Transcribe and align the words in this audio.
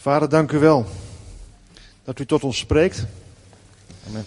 Vader, 0.00 0.28
dank 0.28 0.52
u 0.52 0.58
wel 0.58 0.86
dat 2.04 2.18
u 2.18 2.26
tot 2.26 2.44
ons 2.44 2.58
spreekt. 2.58 3.06
Amen. 4.08 4.24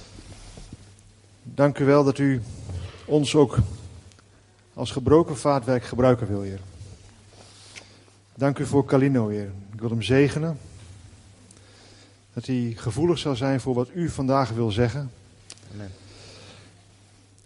Dank 1.43 1.79
u 1.79 1.85
wel 1.85 2.03
dat 2.03 2.17
u 2.17 2.42
ons 3.06 3.35
ook 3.35 3.58
als 4.74 4.92
gebroken 4.92 5.38
vaatwerk 5.38 5.83
gebruiken 5.83 6.28
wil, 6.28 6.42
Heer. 6.42 6.59
Dank 8.36 8.59
u 8.59 8.66
voor 8.66 8.86
Calino, 8.86 9.28
Heer. 9.28 9.52
Ik 9.73 9.80
wil 9.80 9.89
hem 9.89 10.02
zegenen. 10.02 10.57
Dat 12.34 12.46
hij 12.46 12.74
gevoelig 12.76 13.18
zal 13.18 13.36
zijn 13.36 13.60
voor 13.60 13.74
wat 13.74 13.90
u 13.94 14.10
vandaag 14.10 14.50
wil 14.50 14.71
zeggen. 14.71 15.12
Amen. 15.74 15.92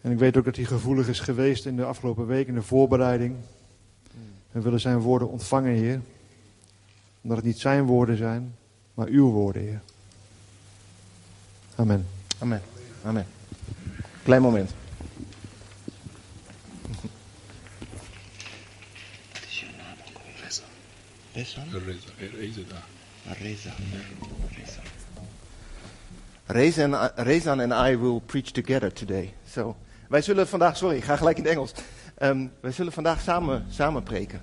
En 0.02 0.12
ik 0.12 0.20
weet 0.20 0.38
ook 0.38 0.46
dat 0.46 0.56
hij 0.56 0.66
gevoelig 0.66 1.08
is 1.08 1.20
geweest 1.20 1.66
in 1.66 1.76
de 1.76 1.86
afgelopen 1.86 2.28
week 2.28 2.48
in 2.48 2.56
de 2.56 2.64
voorbereiding. 2.64 3.36
We 4.52 4.62
willen 4.62 4.80
zijn 4.80 5.00
woorden 5.00 5.30
ontvangen, 5.30 5.74
Heer. 5.74 6.02
Omdat 7.28 7.44
het 7.44 7.52
niet 7.54 7.60
zijn 7.60 7.84
woorden 7.84 8.18
zijn, 8.18 8.56
maar 8.94 9.08
uw 9.08 9.30
woorden, 9.30 9.62
Heer. 9.62 9.82
Amen. 11.76 12.08
Amen. 12.40 12.62
Amen. 13.04 13.26
Klein 14.24 14.42
moment. 14.42 14.72
Wat 19.34 19.44
is 19.48 19.60
jouw 19.60 19.70
naam 19.78 19.98
ook? 20.08 20.22
Reza. 20.42 20.62
Reza. 21.34 21.62
Reza 22.38 22.62
daar. 22.70 23.38
Reza. 23.38 23.72
Reza. 24.56 24.82
Rezan, 26.46 27.10
Rezan 27.16 27.60
and 27.60 27.74
I 27.90 27.98
will 27.98 28.22
preach 28.26 28.52
together 28.52 28.94
today. 28.94 29.34
So, 29.50 29.76
wij 30.10 30.22
zullen 30.22 30.48
vandaag, 30.48 30.78
sorry, 30.78 30.96
ik 30.98 31.04
ga 31.04 31.16
gelijk 31.16 31.38
in 31.38 31.44
het 31.44 31.52
Engels. 31.52 31.74
Ehm, 32.16 32.48
wij 32.60 32.72
zullen 32.72 32.94
vandaag 32.94 33.22
samen, 33.22 33.66
samen 33.70 34.04
preken. 34.04 34.42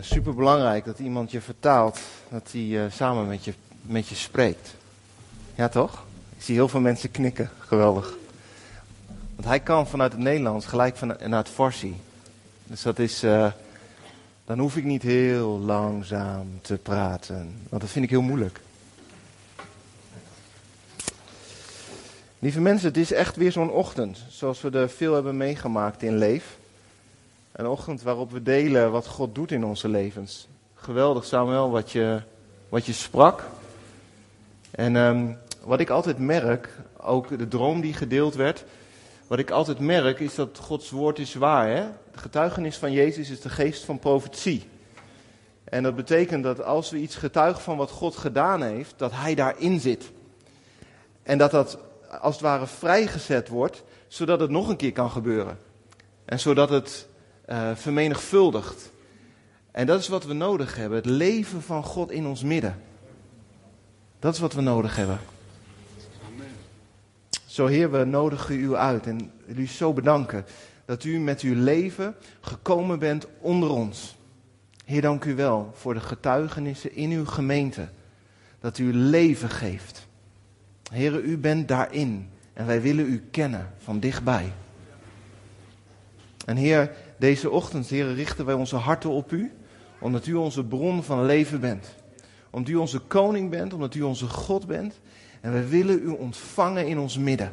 Super 0.00 0.34
belangrijk 0.34 0.84
dat 0.84 0.98
iemand 0.98 1.30
je 1.30 1.40
vertaalt, 1.40 2.00
dat 2.28 2.48
hij 2.52 2.84
eh, 2.84 2.92
samen 2.92 3.26
met 3.26 3.44
je, 3.44 3.54
met 3.82 4.08
je 4.08 4.14
spreekt. 4.14 4.74
Ja, 5.54 5.68
toch? 5.68 6.04
Ik 6.36 6.42
zie 6.42 6.54
heel 6.54 6.68
veel 6.68 6.80
mensen 6.80 7.10
knikken. 7.10 7.50
Geweldig. 7.58 8.14
Want 9.34 9.48
hij 9.48 9.60
kan 9.60 9.86
vanuit 9.86 10.12
het 10.12 10.20
Nederlands 10.20 10.66
gelijk 10.66 10.96
van, 10.96 11.08
naar 11.08 11.38
het 11.38 11.48
Farsi. 11.48 11.96
Dus 12.66 12.82
dat 12.82 12.98
is. 12.98 13.22
eh, 13.22 13.52
dan 14.44 14.58
hoef 14.58 14.76
ik 14.76 14.84
niet 14.84 15.02
heel 15.02 15.58
langzaam 15.58 16.46
te 16.60 16.74
praten. 16.74 17.58
Want 17.68 17.82
dat 17.82 17.90
vind 17.90 18.04
ik 18.04 18.10
heel 18.10 18.22
moeilijk. 18.22 18.60
Lieve 22.38 22.60
mensen, 22.60 22.88
het 22.88 22.96
is 22.96 23.12
echt 23.12 23.36
weer 23.36 23.52
zo'n 23.52 23.70
ochtend. 23.70 24.18
Zoals 24.28 24.60
we 24.60 24.70
er 24.70 24.90
veel 24.90 25.14
hebben 25.14 25.36
meegemaakt 25.36 26.02
in 26.02 26.16
Leef. 26.18 26.56
Een 27.56 27.66
ochtend 27.66 28.02
waarop 28.02 28.30
we 28.30 28.42
delen 28.42 28.90
wat 28.90 29.06
God 29.06 29.34
doet 29.34 29.50
in 29.50 29.64
onze 29.64 29.88
levens. 29.88 30.48
Geweldig, 30.74 31.24
Samuel, 31.24 31.70
wat 31.70 31.92
je, 31.92 32.22
wat 32.68 32.86
je 32.86 32.92
sprak. 32.92 33.44
En 34.70 34.96
ehm, 34.96 35.32
wat 35.62 35.80
ik 35.80 35.90
altijd 35.90 36.18
merk, 36.18 36.68
ook 36.96 37.38
de 37.38 37.48
droom 37.48 37.80
die 37.80 37.94
gedeeld 37.94 38.34
werd. 38.34 38.64
Wat 39.26 39.38
ik 39.38 39.50
altijd 39.50 39.78
merk 39.78 40.20
is 40.20 40.34
dat 40.34 40.58
Gods 40.58 40.90
woord 40.90 41.18
is 41.18 41.34
waar. 41.34 41.68
Hè? 41.68 41.82
De 42.12 42.18
getuigenis 42.18 42.76
van 42.76 42.92
Jezus 42.92 43.30
is 43.30 43.40
de 43.40 43.48
geest 43.48 43.84
van 43.84 43.98
profetie. 43.98 44.68
En 45.64 45.82
dat 45.82 45.96
betekent 45.96 46.42
dat 46.42 46.64
als 46.64 46.90
we 46.90 46.98
iets 46.98 47.16
getuigen 47.16 47.62
van 47.62 47.76
wat 47.76 47.90
God 47.90 48.16
gedaan 48.16 48.62
heeft, 48.62 48.94
dat 48.96 49.12
Hij 49.12 49.34
daarin 49.34 49.80
zit. 49.80 50.10
En 51.22 51.38
dat 51.38 51.50
dat 51.50 51.78
als 52.20 52.34
het 52.34 52.44
ware 52.44 52.66
vrijgezet 52.66 53.48
wordt, 53.48 53.82
zodat 54.08 54.40
het 54.40 54.50
nog 54.50 54.68
een 54.68 54.76
keer 54.76 54.92
kan 54.92 55.10
gebeuren. 55.10 55.58
En 56.24 56.40
zodat 56.40 56.68
het 56.68 57.06
eh, 57.46 57.70
vermenigvuldigt. 57.74 58.90
En 59.70 59.86
dat 59.86 60.00
is 60.00 60.08
wat 60.08 60.24
we 60.24 60.32
nodig 60.32 60.76
hebben. 60.76 60.98
Het 60.98 61.06
leven 61.06 61.62
van 61.62 61.82
God 61.82 62.10
in 62.10 62.26
ons 62.26 62.42
midden. 62.42 62.82
Dat 64.18 64.34
is 64.34 64.40
wat 64.40 64.52
we 64.52 64.60
nodig 64.60 64.96
hebben. 64.96 65.18
Zo 67.46 67.66
Heer, 67.66 67.90
we 67.90 68.04
nodigen 68.04 68.58
u 68.58 68.74
uit 68.74 69.06
en 69.06 69.30
u 69.46 69.66
zo 69.66 69.92
bedanken 69.92 70.44
dat 70.84 71.04
u 71.04 71.18
met 71.18 71.40
uw 71.40 71.54
leven 71.54 72.14
gekomen 72.40 72.98
bent 72.98 73.26
onder 73.40 73.70
ons. 73.70 74.16
Heer, 74.84 75.00
dank 75.00 75.24
u 75.24 75.34
wel 75.34 75.70
voor 75.74 75.94
de 75.94 76.00
getuigenissen 76.00 76.94
in 76.94 77.10
uw 77.10 77.26
gemeente. 77.26 77.88
Dat 78.60 78.78
u 78.78 78.94
leven 78.94 79.50
geeft. 79.50 80.06
Heer, 80.92 81.20
u 81.20 81.38
bent 81.38 81.68
daarin 81.68 82.30
en 82.52 82.66
wij 82.66 82.80
willen 82.80 83.06
u 83.06 83.22
kennen 83.30 83.72
van 83.78 84.00
dichtbij. 84.00 84.52
En 86.44 86.56
Heer, 86.56 86.90
deze 87.16 87.50
ochtend, 87.50 87.88
Heer, 87.88 88.14
richten 88.14 88.44
wij 88.44 88.54
onze 88.54 88.76
harten 88.76 89.10
op 89.10 89.32
u, 89.32 89.52
omdat 89.98 90.26
u 90.26 90.34
onze 90.34 90.64
bron 90.64 91.02
van 91.02 91.24
leven 91.24 91.60
bent. 91.60 91.94
Omdat 92.50 92.70
u 92.70 92.74
onze 92.74 92.98
koning 92.98 93.50
bent, 93.50 93.72
omdat 93.72 93.94
u 93.94 94.02
onze 94.02 94.28
God 94.28 94.66
bent. 94.66 95.00
En 95.40 95.52
wij 95.52 95.68
willen 95.68 96.02
u 96.02 96.08
ontvangen 96.08 96.86
in 96.86 96.98
ons 96.98 97.18
midden. 97.18 97.52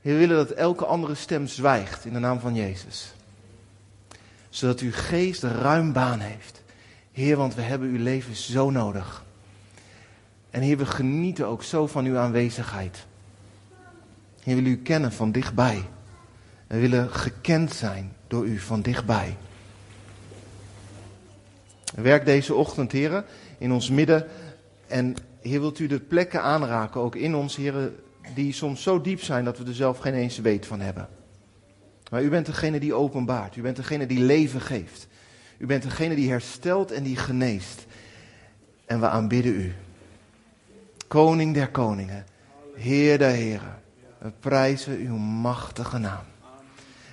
Heer, 0.00 0.12
we 0.12 0.18
willen 0.18 0.36
dat 0.36 0.50
elke 0.50 0.84
andere 0.84 1.14
stem 1.14 1.46
zwijgt 1.46 2.04
in 2.04 2.12
de 2.12 2.18
naam 2.18 2.40
van 2.40 2.54
Jezus. 2.54 3.14
Zodat 4.48 4.80
uw 4.80 4.92
geest 4.92 5.42
ruim 5.42 5.92
baan 5.92 6.20
heeft. 6.20 6.62
Heer, 7.12 7.36
want 7.36 7.54
we 7.54 7.62
hebben 7.62 7.88
uw 7.88 8.02
leven 8.02 8.36
zo 8.36 8.70
nodig. 8.70 9.24
En 10.50 10.60
Heer, 10.60 10.76
we 10.76 10.86
genieten 10.86 11.46
ook 11.46 11.62
zo 11.62 11.86
van 11.86 12.04
uw 12.04 12.16
aanwezigheid. 12.18 13.06
Heer, 14.42 14.56
we 14.56 14.62
willen 14.62 14.78
u 14.78 14.82
kennen 14.82 15.12
van 15.12 15.32
dichtbij. 15.32 15.84
We 16.72 16.78
willen 16.78 17.10
gekend 17.10 17.72
zijn 17.72 18.12
door 18.26 18.46
u 18.46 18.58
van 18.58 18.82
dichtbij. 18.82 19.36
Werk 21.94 22.24
deze 22.24 22.54
ochtend, 22.54 22.92
heren, 22.92 23.24
in 23.58 23.72
ons 23.72 23.90
midden. 23.90 24.26
En 24.86 25.16
Heer, 25.40 25.60
wilt 25.60 25.78
u 25.78 25.86
de 25.86 26.00
plekken 26.00 26.42
aanraken, 26.42 27.00
ook 27.00 27.16
in 27.16 27.34
ons, 27.34 27.56
heren, 27.56 27.96
die 28.34 28.52
soms 28.52 28.82
zo 28.82 29.00
diep 29.00 29.22
zijn 29.22 29.44
dat 29.44 29.58
we 29.58 29.64
er 29.64 29.74
zelf 29.74 29.98
geen 29.98 30.14
eens 30.14 30.38
weet 30.38 30.66
van 30.66 30.80
hebben. 30.80 31.08
Maar 32.10 32.22
u 32.22 32.28
bent 32.28 32.46
degene 32.46 32.80
die 32.80 32.94
openbaart. 32.94 33.56
U 33.56 33.62
bent 33.62 33.76
degene 33.76 34.06
die 34.06 34.20
leven 34.20 34.60
geeft. 34.60 35.06
U 35.58 35.66
bent 35.66 35.82
degene 35.82 36.14
die 36.14 36.30
herstelt 36.30 36.90
en 36.92 37.02
die 37.02 37.16
geneest. 37.16 37.86
En 38.86 39.00
we 39.00 39.08
aanbidden 39.08 39.54
u. 39.54 39.74
Koning 41.08 41.54
der 41.54 41.70
koningen, 41.70 42.24
Heer 42.74 43.18
der 43.18 43.30
heren. 43.30 43.80
We 44.18 44.30
prijzen 44.40 44.98
uw 44.98 45.16
machtige 45.16 45.98
naam. 45.98 46.30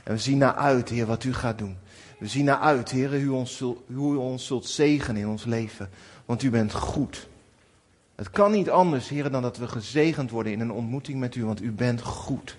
En 0.10 0.16
we 0.16 0.22
zien 0.22 0.38
naar 0.38 0.56
uit, 0.56 0.90
Heer, 0.90 1.06
wat 1.06 1.24
u 1.24 1.34
gaat 1.34 1.58
doen. 1.58 1.78
We 2.20 2.28
zien 2.28 2.46
naar 2.46 2.60
uit, 2.60 2.90
Heer, 2.90 3.10
hoe 3.10 3.20
u 3.20 3.28
ons, 3.28 3.58
zult- 3.58 3.82
hoe 3.94 4.14
u 4.14 4.18
ons 4.18 4.46
zult 4.46 4.66
zegenen 4.66 5.22
in 5.22 5.28
ons 5.28 5.44
leven. 5.46 5.90
Want 6.26 6.44
u 6.44 6.50
bent 6.50 6.74
goed. 6.74 7.28
Het 8.16 8.30
kan 8.30 8.52
niet 8.52 8.70
anders, 8.70 9.10
Heer, 9.10 9.32
dan 9.32 9.42
dat 9.42 9.58
we 9.58 9.68
gezegend 9.68 10.30
worden 10.30 10.52
in 10.52 10.60
een 10.60 10.72
ontmoeting 10.72 11.20
met 11.20 11.36
u, 11.36 11.46
want 11.46 11.62
u 11.62 11.72
bent 11.72 12.02
goed. 12.02 12.58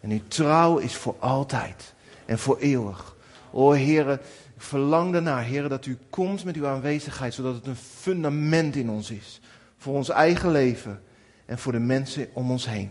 En 0.00 0.10
uw 0.10 0.20
trouw 0.28 0.78
is 0.78 0.94
voor 0.94 1.16
altijd 1.18 1.94
en 2.26 2.38
voor 2.38 2.58
eeuwig. 2.58 3.16
O 3.50 3.70
Heer, 3.70 4.10
ik 4.10 4.20
verlang 4.56 5.14
ernaar, 5.14 5.42
Heer, 5.42 5.68
dat 5.68 5.86
u 5.86 5.98
komt 6.10 6.44
met 6.44 6.56
uw 6.56 6.66
aanwezigheid, 6.66 7.34
zodat 7.34 7.54
het 7.54 7.66
een 7.66 7.76
fundament 7.76 8.76
in 8.76 8.90
ons 8.90 9.10
is. 9.10 9.40
Voor 9.78 9.94
ons 9.94 10.08
eigen 10.08 10.50
leven 10.50 11.02
en 11.46 11.58
voor 11.58 11.72
de 11.72 11.78
mensen 11.78 12.28
om 12.32 12.50
ons 12.50 12.66
heen. 12.66 12.90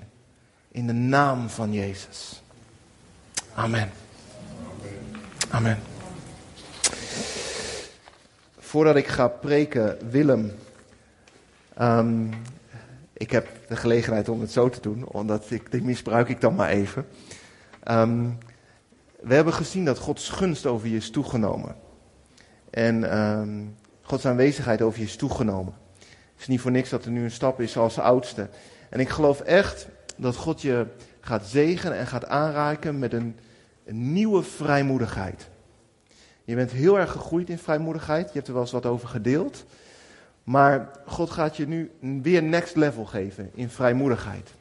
In 0.72 0.88
de 0.88 0.94
naam 0.94 1.50
van 1.50 1.73
Jezus. 1.73 2.41
Amen. 3.59 3.92
Amen. 5.50 5.80
Voordat 8.58 8.96
ik 8.96 9.08
ga 9.08 9.28
preken, 9.28 9.97
Willem. 10.09 10.52
ehm, 11.74 12.25
ik 13.14 13.31
heb 13.31 13.48
de 13.68 13.75
gelegenheid 13.75 14.30
om 14.30 14.42
het 14.42 14.52
zo 14.52 14.69
te 14.69 14.81
doen, 14.81 15.08
omdat 15.08 15.52
ik, 15.52 15.72
die 15.72 15.81
misbruik 15.81 16.30
ik 16.30 16.42
dan 16.42 16.56
maar 16.56 16.69
even. 16.69 17.08
Ehm, 17.84 18.30
we 19.19 19.34
hebben 19.34 19.53
gezien 19.53 19.86
dat 19.86 19.98
Gods 19.98 20.30
gunst 20.30 20.66
over 20.66 20.88
je 20.88 20.96
is 20.96 21.09
toegenomen. 21.09 21.75
En 22.69 23.12
ehm, 23.12 23.66
Gods 24.01 24.25
aanwezigheid 24.25 24.81
over 24.81 25.00
je 25.00 25.06
is 25.06 25.16
toegenomen. 25.16 25.74
Het 26.00 26.39
is 26.39 26.48
niet 26.48 26.62
voor 26.62 26.72
niks 26.72 26.89
dat 26.89 27.06
er 27.06 27.12
nu 27.12 27.24
een 27.24 27.31
stap 27.31 27.62
is 27.62 27.78
als 27.78 28.00
oudste. 28.00 28.50
En 28.89 29.00
ik 29.00 29.10
geloof 29.10 29.39
echt 29.39 29.88
dat 30.18 30.36
God 30.36 30.62
je 30.62 30.86
gaat 31.22 31.45
zegenen 31.45 31.98
en 31.98 32.07
gaat 32.07 32.28
aanraken 32.28 33.00
met 33.00 33.13
een, 33.13 33.36
een 33.89 34.13
nieuwe 34.13 34.44
vrijmoedigheid. 34.44 35.50
Je 36.44 36.56
bent 36.56 36.71
heel 36.71 37.00
erg 37.00 37.12
gegroeid 37.12 37.50
in 37.50 37.57
vrijmoedigheid. 37.57 38.27
Je 38.27 38.33
hebt 38.33 38.47
er 38.47 38.53
wel 38.53 38.62
eens 38.62 38.71
wat 38.71 38.86
over 38.86 39.07
gedeeld. 39.07 39.65
Maar 40.44 40.89
God 41.06 41.30
gaat 41.30 41.57
je 41.57 41.68
nu 41.68 41.91
weer 42.21 42.44
next 42.44 42.75
level 42.75 43.06
geven 43.06 43.50
in 43.53 43.69
vrijmoedigheid. 43.69 44.53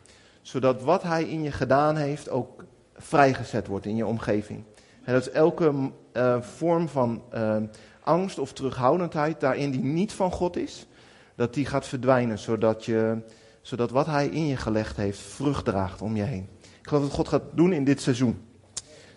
Zodat 0.43 0.83
wat 0.83 1.03
Hij 1.03 1.25
in 1.25 1.43
je 1.43 1.53
gedaan 1.53 1.97
heeft 1.97 2.29
ook 2.29 2.65
vrijgezet 2.95 3.67
wordt 3.67 3.87
in 3.87 3.97
je 3.97 4.07
omgeving. 4.07 4.65
En 5.05 5.13
dat 5.13 5.27
elke 5.27 5.91
eh, 6.13 6.41
vorm 6.41 6.89
van 6.89 7.23
eh, 7.31 7.57
angst 8.01 8.39
of 8.39 8.53
terughoudendheid 8.53 9.41
daarin 9.41 9.71
die 9.71 9.85
niet 9.85 10.13
van 10.13 10.33
God 10.33 10.57
is, 10.57 10.87
dat 11.35 11.55
die 11.55 11.67
gaat 11.67 11.87
verdwijnen. 11.87 12.39
Zodat, 12.39 12.85
je, 12.85 13.19
zodat 13.61 13.91
wat 13.91 14.07
Hij 14.07 14.27
in 14.27 14.47
je 14.47 14.57
gelegd 14.57 14.97
heeft 14.97 15.19
vrucht 15.19 15.65
draagt 15.65 16.03
om 16.03 16.17
je 16.17 16.23
heen. 16.23 16.49
Ik 16.61 16.89
geloof 16.89 17.03
dat 17.03 17.13
God 17.13 17.29
gaat 17.29 17.45
doen 17.53 17.73
in 17.73 17.85
dit 17.85 18.01
seizoen. 18.01 18.47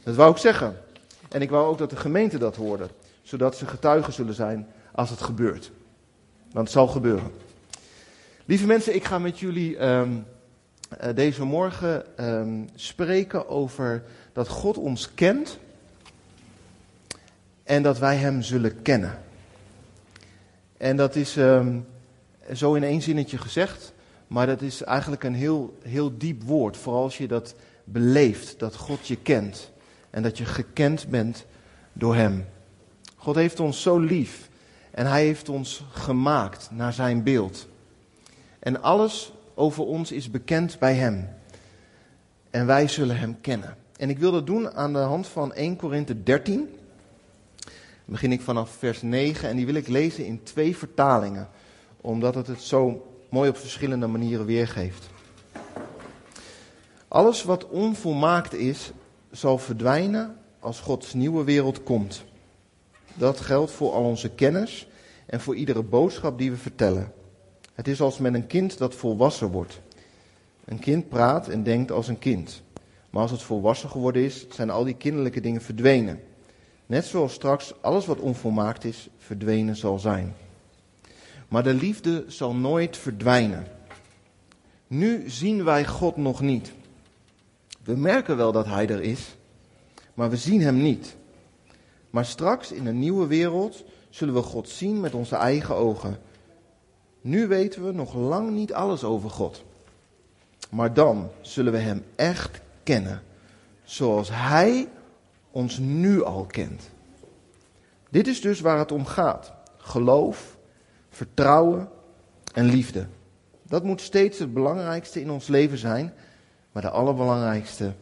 Dat 0.03 0.15
wou 0.15 0.31
ik 0.31 0.37
zeggen. 0.37 0.77
En 1.29 1.41
ik 1.41 1.49
wou 1.49 1.67
ook 1.67 1.77
dat 1.77 1.89
de 1.89 1.95
gemeente 1.95 2.37
dat 2.37 2.55
hoorde. 2.55 2.87
zodat 3.23 3.57
ze 3.57 3.65
getuigen 3.65 4.13
zullen 4.13 4.33
zijn 4.33 4.67
als 4.91 5.09
het 5.09 5.21
gebeurt. 5.21 5.71
Want 6.51 6.67
het 6.67 6.75
zal 6.77 6.87
gebeuren. 6.87 7.31
Lieve 8.45 8.65
mensen, 8.65 8.95
ik 8.95 9.03
ga 9.03 9.19
met 9.19 9.39
jullie 9.39 9.77
ehm, 9.77 10.11
eh, 10.97 11.15
deze 11.15 11.43
morgen 11.43 12.17
ehm, 12.17 12.63
spreken 12.75 13.49
over 13.49 14.03
dat 14.33 14.47
God 14.47 14.77
ons 14.77 15.13
kent 15.13 15.57
en 17.63 17.83
dat 17.83 17.99
wij 17.99 18.15
Hem 18.15 18.41
zullen 18.41 18.81
kennen. 18.81 19.19
En 20.77 20.97
dat 20.97 21.15
is 21.15 21.37
ehm, 21.37 21.79
zo 22.53 22.73
in 22.73 22.83
één 22.83 23.01
zinnetje 23.01 23.37
gezegd, 23.37 23.93
maar 24.27 24.47
dat 24.47 24.61
is 24.61 24.83
eigenlijk 24.83 25.23
een 25.23 25.35
heel, 25.35 25.77
heel 25.81 26.17
diep 26.17 26.43
woord. 26.43 26.77
Vooral 26.77 27.03
als 27.03 27.17
je 27.17 27.27
dat 27.27 27.55
beleeft, 27.83 28.59
dat 28.59 28.75
God 28.75 29.07
je 29.07 29.17
kent 29.17 29.70
en 30.11 30.23
dat 30.23 30.37
je 30.37 30.45
gekend 30.45 31.07
bent 31.07 31.45
door 31.93 32.15
Hem. 32.15 32.45
God 33.15 33.35
heeft 33.35 33.59
ons 33.59 33.81
zo 33.81 33.99
lief 33.99 34.49
en 34.91 35.05
Hij 35.05 35.25
heeft 35.25 35.49
ons 35.49 35.83
gemaakt 35.91 36.69
naar 36.71 36.93
Zijn 36.93 37.23
beeld. 37.23 37.67
En 38.59 38.81
alles 38.81 39.33
over 39.55 39.83
ons 39.83 40.11
is 40.11 40.31
bekend 40.31 40.79
bij 40.79 40.95
Hem. 40.95 41.29
En 42.49 42.65
wij 42.65 42.87
zullen 42.87 43.17
Hem 43.17 43.41
kennen. 43.41 43.77
En 43.97 44.09
ik 44.09 44.19
wil 44.19 44.31
dat 44.31 44.45
doen 44.45 44.71
aan 44.71 44.93
de 44.93 44.99
hand 44.99 45.27
van 45.27 45.53
1 45.53 45.75
Korinthe 45.75 46.23
13. 46.23 46.55
Dan 46.55 46.69
begin 48.05 48.31
ik 48.31 48.41
vanaf 48.41 48.69
vers 48.69 49.01
9 49.01 49.49
en 49.49 49.55
die 49.55 49.65
wil 49.65 49.75
ik 49.75 49.87
lezen 49.87 50.25
in 50.25 50.43
twee 50.43 50.77
vertalingen. 50.77 51.49
Omdat 52.01 52.35
het 52.35 52.47
het 52.47 52.61
zo 52.61 53.07
mooi 53.29 53.49
op 53.49 53.57
verschillende 53.57 54.07
manieren 54.07 54.45
weergeeft. 54.45 55.09
Alles 57.07 57.43
wat 57.43 57.67
onvolmaakt 57.67 58.53
is, 58.53 58.91
zal 59.31 59.57
verdwijnen 59.57 60.37
als 60.59 60.79
Gods 60.79 61.13
nieuwe 61.13 61.43
wereld 61.43 61.83
komt. 61.83 62.23
Dat 63.13 63.39
geldt 63.39 63.71
voor 63.71 63.91
al 63.91 64.03
onze 64.03 64.29
kennis 64.29 64.87
en 65.25 65.41
voor 65.41 65.55
iedere 65.55 65.83
boodschap 65.83 66.37
die 66.37 66.51
we 66.51 66.57
vertellen. 66.57 67.11
Het 67.73 67.87
is 67.87 68.01
als 68.01 68.17
met 68.17 68.33
een 68.33 68.47
kind 68.47 68.77
dat 68.77 68.95
volwassen 68.95 69.51
wordt. 69.51 69.81
Een 70.65 70.79
kind 70.79 71.09
praat 71.09 71.47
en 71.47 71.63
denkt 71.63 71.91
als 71.91 72.07
een 72.07 72.19
kind. 72.19 72.61
Maar 73.09 73.21
als 73.21 73.31
het 73.31 73.41
volwassen 73.41 73.89
geworden 73.89 74.23
is, 74.23 74.45
zijn 74.49 74.69
al 74.69 74.83
die 74.83 74.95
kinderlijke 74.95 75.41
dingen 75.41 75.61
verdwenen. 75.61 76.19
Net 76.85 77.05
zoals 77.05 77.33
straks 77.33 77.73
alles 77.81 78.05
wat 78.05 78.19
onvolmaakt 78.19 78.83
is, 78.83 79.09
verdwenen 79.17 79.75
zal 79.75 79.99
zijn. 79.99 80.35
Maar 81.47 81.63
de 81.63 81.73
liefde 81.73 82.25
zal 82.27 82.55
nooit 82.55 82.97
verdwijnen. 82.97 83.67
Nu 84.87 85.29
zien 85.29 85.63
wij 85.63 85.85
God 85.85 86.17
nog 86.17 86.41
niet. 86.41 86.71
We 87.83 87.95
merken 87.95 88.37
wel 88.37 88.51
dat 88.51 88.65
Hij 88.65 88.89
er 88.89 89.01
is, 89.01 89.37
maar 90.13 90.29
we 90.29 90.37
zien 90.37 90.61
Hem 90.61 90.81
niet. 90.81 91.15
Maar 92.09 92.25
straks 92.25 92.71
in 92.71 92.85
een 92.85 92.99
nieuwe 92.99 93.27
wereld 93.27 93.83
zullen 94.09 94.33
we 94.33 94.41
God 94.41 94.69
zien 94.69 94.99
met 94.99 95.13
onze 95.13 95.35
eigen 95.35 95.75
ogen. 95.75 96.19
Nu 97.21 97.47
weten 97.47 97.85
we 97.85 97.91
nog 97.91 98.13
lang 98.13 98.51
niet 98.51 98.73
alles 98.73 99.03
over 99.03 99.29
God. 99.29 99.63
Maar 100.69 100.93
dan 100.93 101.29
zullen 101.41 101.71
we 101.71 101.79
Hem 101.79 102.03
echt 102.15 102.61
kennen, 102.83 103.21
zoals 103.83 104.29
Hij 104.31 104.87
ons 105.51 105.77
nu 105.77 106.23
al 106.23 106.45
kent. 106.45 106.89
Dit 108.09 108.27
is 108.27 108.41
dus 108.41 108.59
waar 108.59 108.77
het 108.77 108.91
om 108.91 109.05
gaat. 109.05 109.53
Geloof, 109.77 110.57
vertrouwen 111.09 111.89
en 112.53 112.65
liefde. 112.65 113.07
Dat 113.63 113.83
moet 113.83 114.01
steeds 114.01 114.39
het 114.39 114.53
belangrijkste 114.53 115.21
in 115.21 115.31
ons 115.31 115.47
leven 115.47 115.77
zijn, 115.77 116.13
maar 116.71 116.81
de 116.81 116.89
allerbelangrijkste 116.89 117.93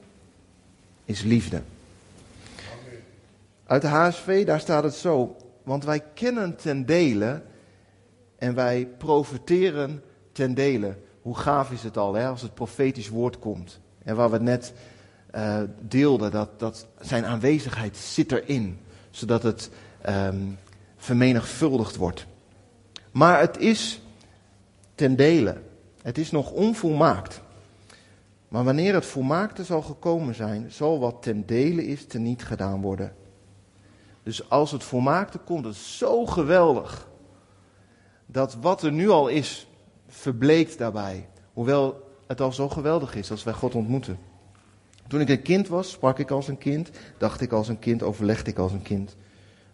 is 1.06 1.22
liefde. 1.22 1.62
Uit 3.66 3.82
de 3.82 3.88
HSV, 3.88 4.46
daar 4.46 4.60
staat 4.60 4.84
het 4.84 4.94
zo. 4.94 5.36
Want 5.64 5.84
wij 5.84 6.04
kennen 6.14 6.56
ten 6.56 6.86
dele 6.86 7.42
en 8.38 8.56
wij 8.56 8.88
profiteren 8.98 10.04
ten 10.32 10.54
dele. 10.54 10.96
Hoe 11.22 11.38
gaaf 11.38 11.72
is 11.72 11.84
het 11.84 11.98
al 11.98 12.14
hè, 12.14 12.28
als 12.28 12.42
het 12.42 12.54
profetisch 12.54 13.10
woord 13.10 13.40
komt. 13.40 13.80
En 14.04 14.16
waar 14.16 14.28
we 14.30 14.36
het 14.36 14.44
net 14.44 14.74
uh, 15.36 15.62
deelden, 15.82 16.32
dat, 16.32 16.60
dat 16.60 16.88
zijn 17.00 17.26
aanwezigheid 17.26 17.98
zit 17.98 18.32
erin. 18.32 18.80
Zodat 19.10 19.44
het 19.44 19.70
um, 20.10 20.58
vermenigvuldigd 20.98 21.96
wordt. 21.96 22.26
Maar 23.12 23.40
het 23.40 23.58
is 23.58 24.02
ten 24.96 25.16
dele. 25.16 25.58
Het 26.02 26.18
is 26.18 26.32
nog 26.32 26.52
onvolmaakt. 26.52 27.42
Maar 28.50 28.64
wanneer 28.64 28.94
het 28.94 29.06
volmaakte 29.06 29.64
zal 29.64 29.82
gekomen 29.82 30.36
zijn, 30.36 30.72
zal 30.72 31.00
wat 31.00 31.22
ten 31.22 31.46
dele 31.46 31.86
is 31.86 32.06
teniet 32.06 32.44
gedaan 32.44 32.82
worden. 32.82 33.14
Dus 34.24 34.50
als 34.50 34.72
het 34.72 34.84
volmaakte 34.84 35.38
komt, 35.38 35.66
het 35.66 35.76
zo 35.76 36.26
geweldig. 36.26 37.08
Dat 38.26 38.58
wat 38.62 38.84
er 38.84 38.92
nu 38.92 39.10
al 39.10 39.28
is, 39.28 39.68
verbleekt 40.08 40.78
daarbij. 40.78 41.30
Hoewel 41.54 42.08
het 42.28 42.42
al 42.42 42.52
zo 42.52 42.70
geweldig 42.70 43.16
is 43.16 43.32
als 43.32 43.44
wij 43.44 43.54
God 43.54 43.76
ontmoeten. 43.76 44.20
Toen 45.08 45.22
ik 45.22 45.30
een 45.30 45.42
kind 45.42 45.68
was, 45.68 45.92
sprak 45.92 46.20
ik 46.20 46.32
als 46.32 46.48
een 46.48 46.58
kind, 46.58 46.90
dacht 47.18 47.42
ik 47.42 47.52
als 47.52 47.68
een 47.68 47.80
kind, 47.80 48.04
overlegde 48.04 48.52
ik 48.52 48.58
als 48.58 48.72
een 48.72 48.82
kind. 48.82 49.16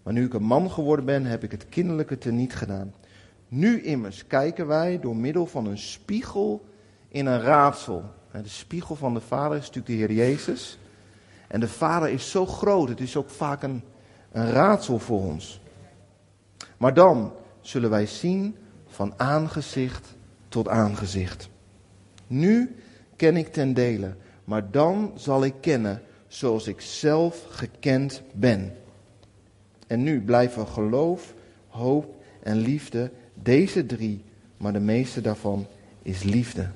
Maar 0.04 0.14
nu 0.14 0.26
ik 0.26 0.34
een 0.34 0.44
man 0.44 0.72
geworden 0.72 1.06
ben, 1.06 1.26
heb 1.26 1.44
ik 1.44 1.52
het 1.52 1.70
kinderlijke 1.70 2.18
teniet 2.18 2.56
gedaan. 2.56 2.94
Nu 3.48 3.82
immers 3.82 4.28
kijken 4.28 4.68
wij 4.68 5.00
door 5.00 5.16
middel 5.16 5.46
van 5.46 5.66
een 5.66 5.78
spiegel 5.78 6.66
in 7.08 7.26
een 7.26 7.42
raadsel. 7.42 8.04
De 8.44 8.50
spiegel 8.50 8.96
van 8.96 9.14
de 9.14 9.22
Vader 9.22 9.58
is 9.58 9.66
natuurlijk 9.66 9.88
de 9.88 9.94
Heer 9.94 10.12
Jezus. 10.12 10.78
En 11.48 11.60
de 11.60 11.68
Vader 11.68 12.10
is 12.10 12.32
zo 12.32 12.46
groot, 12.46 12.90
het 12.90 13.00
is 13.00 13.16
ook 13.16 13.30
vaak 13.30 13.64
een 13.64 13.84
een 14.36 14.52
raadsel 14.52 15.00
voor 15.00 15.22
ons. 15.22 15.60
Maar 16.78 16.94
dan 16.94 17.34
zullen 17.62 17.90
wij 17.90 18.06
zien 18.06 18.56
van 18.88 19.14
aangezicht 19.18 20.16
tot 20.50 20.68
aangezicht. 20.68 21.50
Nu 22.28 22.76
ken 23.16 23.38
ik 23.38 23.54
ten 23.54 23.74
dele, 23.74 24.16
maar 24.44 24.72
dan 24.72 25.12
zal 25.16 25.44
ik 25.44 25.54
kennen 25.62 26.02
zoals 26.28 26.68
ik 26.68 26.82
zelf 26.82 27.46
gekend 27.50 28.22
ben. 28.34 28.76
En 29.88 30.04
nu 30.04 30.22
blijven 30.22 30.68
geloof, 30.68 31.34
hoop 31.68 32.24
en 32.44 32.58
liefde, 32.58 33.12
deze 33.34 33.86
drie, 33.86 34.24
maar 34.58 34.74
de 34.74 34.80
meeste 34.80 35.22
daarvan 35.22 35.68
is 36.02 36.24
liefde. 36.24 36.70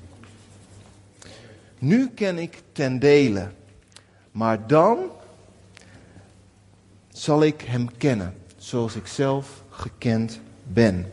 Nu 1.80 2.08
ken 2.08 2.38
ik 2.38 2.62
ten 2.72 2.98
dele, 2.98 3.50
maar 4.32 4.66
dan 4.66 4.98
zal 7.08 7.42
ik 7.42 7.60
hem 7.60 7.96
kennen, 7.96 8.34
zoals 8.56 8.96
ik 8.96 9.06
zelf 9.06 9.62
gekend 9.70 10.40
ben. 10.62 11.12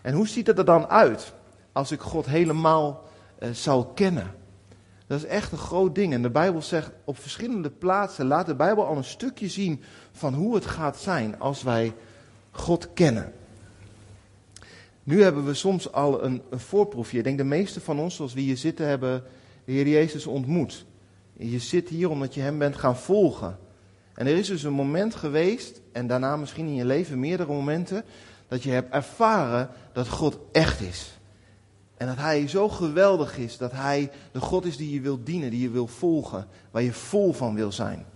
En 0.00 0.14
hoe 0.14 0.28
ziet 0.28 0.46
het 0.46 0.58
er 0.58 0.64
dan 0.64 0.86
uit 0.86 1.32
als 1.72 1.90
ik 1.90 2.00
God 2.00 2.26
helemaal 2.26 3.08
uh, 3.38 3.50
zal 3.50 3.86
kennen? 3.86 4.34
Dat 5.06 5.18
is 5.18 5.24
echt 5.24 5.52
een 5.52 5.58
groot 5.58 5.94
ding. 5.94 6.12
En 6.12 6.22
de 6.22 6.30
Bijbel 6.30 6.62
zegt 6.62 6.90
op 7.04 7.18
verschillende 7.18 7.70
plaatsen, 7.70 8.26
laat 8.26 8.46
de 8.46 8.54
Bijbel 8.54 8.86
al 8.86 8.96
een 8.96 9.04
stukje 9.04 9.48
zien 9.48 9.82
van 10.12 10.34
hoe 10.34 10.54
het 10.54 10.66
gaat 10.66 10.96
zijn 10.96 11.40
als 11.40 11.62
wij 11.62 11.94
God 12.50 12.92
kennen. 12.92 13.32
Nu 15.10 15.22
hebben 15.22 15.44
we 15.44 15.54
soms 15.54 15.92
al 15.92 16.24
een, 16.24 16.42
voorproefje. 16.50 17.18
Ik 17.18 17.24
denk 17.24 17.38
de 17.38 17.44
meeste 17.44 17.80
van 17.80 17.98
ons, 17.98 18.14
zoals 18.14 18.34
we 18.34 18.40
hier 18.40 18.56
zitten, 18.56 18.86
hebben 18.86 19.24
de 19.64 19.72
Heer 19.72 19.88
Jezus 19.88 20.26
ontmoet. 20.26 20.84
Je 21.36 21.58
zit 21.58 21.88
hier 21.88 22.10
omdat 22.10 22.34
je 22.34 22.40
Hem 22.40 22.58
bent 22.58 22.76
gaan 22.76 22.96
volgen. 22.96 23.58
En 24.14 24.26
er 24.26 24.36
is 24.36 24.46
dus 24.46 24.62
een 24.62 24.72
moment 24.72 25.14
geweest, 25.14 25.80
en 25.92 26.06
daarna 26.06 26.36
misschien 26.36 26.66
in 26.66 26.74
je 26.74 26.84
leven 26.84 27.20
meerdere 27.20 27.52
momenten, 27.52 28.04
dat 28.48 28.62
je 28.62 28.70
hebt 28.70 28.94
ervaren 28.94 29.68
dat 29.92 30.08
God 30.08 30.38
echt 30.52 30.80
is. 30.80 31.18
En 31.96 32.06
dat 32.06 32.16
Hij 32.16 32.48
zo 32.48 32.68
geweldig 32.68 33.38
is, 33.38 33.56
dat 33.56 33.72
Hij 33.72 34.10
de 34.32 34.40
God 34.40 34.64
is 34.64 34.76
die 34.76 34.92
je 34.92 35.00
wil 35.00 35.24
dienen, 35.24 35.50
die 35.50 35.62
je 35.62 35.70
wil 35.70 35.86
volgen, 35.86 36.46
waar 36.70 36.82
je 36.82 36.92
vol 36.92 37.32
van 37.32 37.54
wil 37.54 37.72
zijn. 37.72 38.06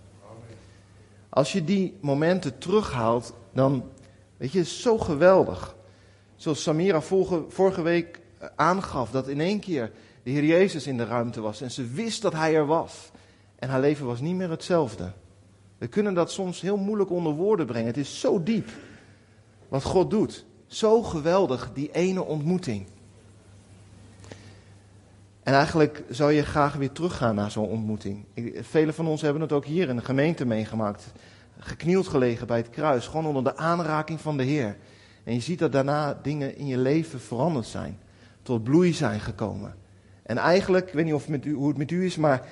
Als 1.28 1.52
je 1.52 1.64
die 1.64 1.96
momenten 2.00 2.58
terughaalt, 2.58 3.34
dan, 3.52 3.84
weet 4.36 4.52
je, 4.52 4.60
is 4.60 4.82
zo 4.82 4.98
geweldig. 4.98 5.73
Zoals 6.44 6.62
Samira 6.62 7.00
vorige, 7.48 7.82
week 7.82 8.20
eh, 8.38 8.48
aangaf, 8.56 9.10
dat 9.10 9.28
in 9.28 9.40
één 9.40 9.60
keer 9.60 9.90
de 10.22 10.30
Heer 10.30 10.44
Jezus 10.44 10.86
in 10.86 10.96
de 10.96 11.04
ruimte 11.04 11.40
was 11.40 11.60
en 11.60 11.70
ze 11.70 11.86
wist 11.86 12.22
dat 12.22 12.32
Hij 12.32 12.54
er 12.54 12.66
was. 12.66 13.10
En 13.58 13.68
haar 13.68 13.80
leven 13.80 14.06
was 14.06 14.20
niet 14.20 14.34
meer 14.34 14.50
hetzelfde. 14.50 15.12
We 15.78 15.86
kunnen 15.86 16.14
dat 16.14 16.30
soms 16.30 16.60
heel 16.60 16.76
moeilijk 16.76 17.10
onder 17.10 17.32
woorden 17.32 17.66
brengen. 17.66 17.86
Het 17.86 17.96
is 17.96 18.20
zo 18.20 18.42
diep 18.42 18.68
wat 19.68 19.82
God 19.82 20.10
doet. 20.10 20.44
Zo 20.66 21.02
geweldig, 21.02 21.70
die 21.74 21.90
ene 21.92 22.22
ontmoeting. 22.24 22.86
En 25.42 25.54
eigenlijk 25.54 26.02
zou 26.08 26.32
je 26.32 26.42
graag 26.42 26.74
weer 26.74 26.92
teruggaan 26.92 27.34
naar 27.34 27.50
zo'n 27.50 27.68
ontmoeting. 27.68 28.24
Velen 28.60 28.94
van 28.94 29.06
ons 29.06 29.20
hebben 29.20 29.42
het 29.42 29.52
ook 29.52 29.64
hier 29.64 29.88
in 29.88 29.96
de 29.96 30.04
gemeente 30.04 30.44
meegemaakt. 30.44 31.12
Geknield 31.58 32.08
gelegen 32.08 32.46
bij 32.46 32.58
het 32.58 32.70
kruis, 32.70 33.06
gewoon 33.06 33.26
onder 33.26 33.44
de 33.44 33.56
aanraking 33.56 34.20
van 34.20 34.36
de 34.36 34.42
Heer. 34.42 34.76
En 35.24 35.34
je 35.34 35.40
ziet 35.40 35.58
dat 35.58 35.72
daarna 35.72 36.18
dingen 36.22 36.56
in 36.56 36.66
je 36.66 36.78
leven 36.78 37.20
veranderd 37.20 37.66
zijn. 37.66 37.98
Tot 38.42 38.64
bloei 38.64 38.92
zijn 38.92 39.20
gekomen. 39.20 39.74
En 40.22 40.36
eigenlijk, 40.36 40.86
ik 40.86 40.94
weet 40.94 41.04
niet 41.04 41.14
of 41.14 41.28
met 41.28 41.44
u, 41.44 41.52
hoe 41.52 41.68
het 41.68 41.76
met 41.76 41.90
u 41.90 42.04
is, 42.04 42.16
maar 42.16 42.46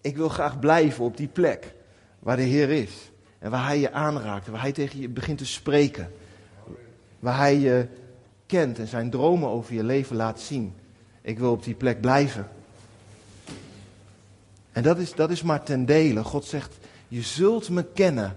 ik 0.00 0.16
wil 0.16 0.28
graag 0.28 0.58
blijven 0.58 1.04
op 1.04 1.16
die 1.16 1.28
plek 1.28 1.74
waar 2.18 2.36
de 2.36 2.42
Heer 2.42 2.70
is. 2.70 3.10
En 3.38 3.50
waar 3.50 3.66
hij 3.66 3.78
je 3.78 3.92
aanraakt, 3.92 4.46
waar 4.46 4.60
hij 4.60 4.72
tegen 4.72 5.00
je 5.00 5.08
begint 5.08 5.38
te 5.38 5.46
spreken. 5.46 6.12
Waar 7.18 7.36
hij 7.36 7.58
je 7.58 7.86
kent 8.46 8.78
en 8.78 8.86
zijn 8.86 9.10
dromen 9.10 9.48
over 9.48 9.74
je 9.74 9.84
leven 9.84 10.16
laat 10.16 10.40
zien. 10.40 10.74
Ik 11.22 11.38
wil 11.38 11.52
op 11.52 11.64
die 11.64 11.74
plek 11.74 12.00
blijven. 12.00 12.48
En 14.72 14.82
dat 14.82 14.98
is, 14.98 15.14
dat 15.14 15.30
is 15.30 15.42
maar 15.42 15.62
ten 15.62 15.86
dele. 15.86 16.24
God 16.24 16.44
zegt, 16.44 16.78
je 17.08 17.22
zult 17.22 17.68
me 17.68 17.84
kennen 17.84 18.36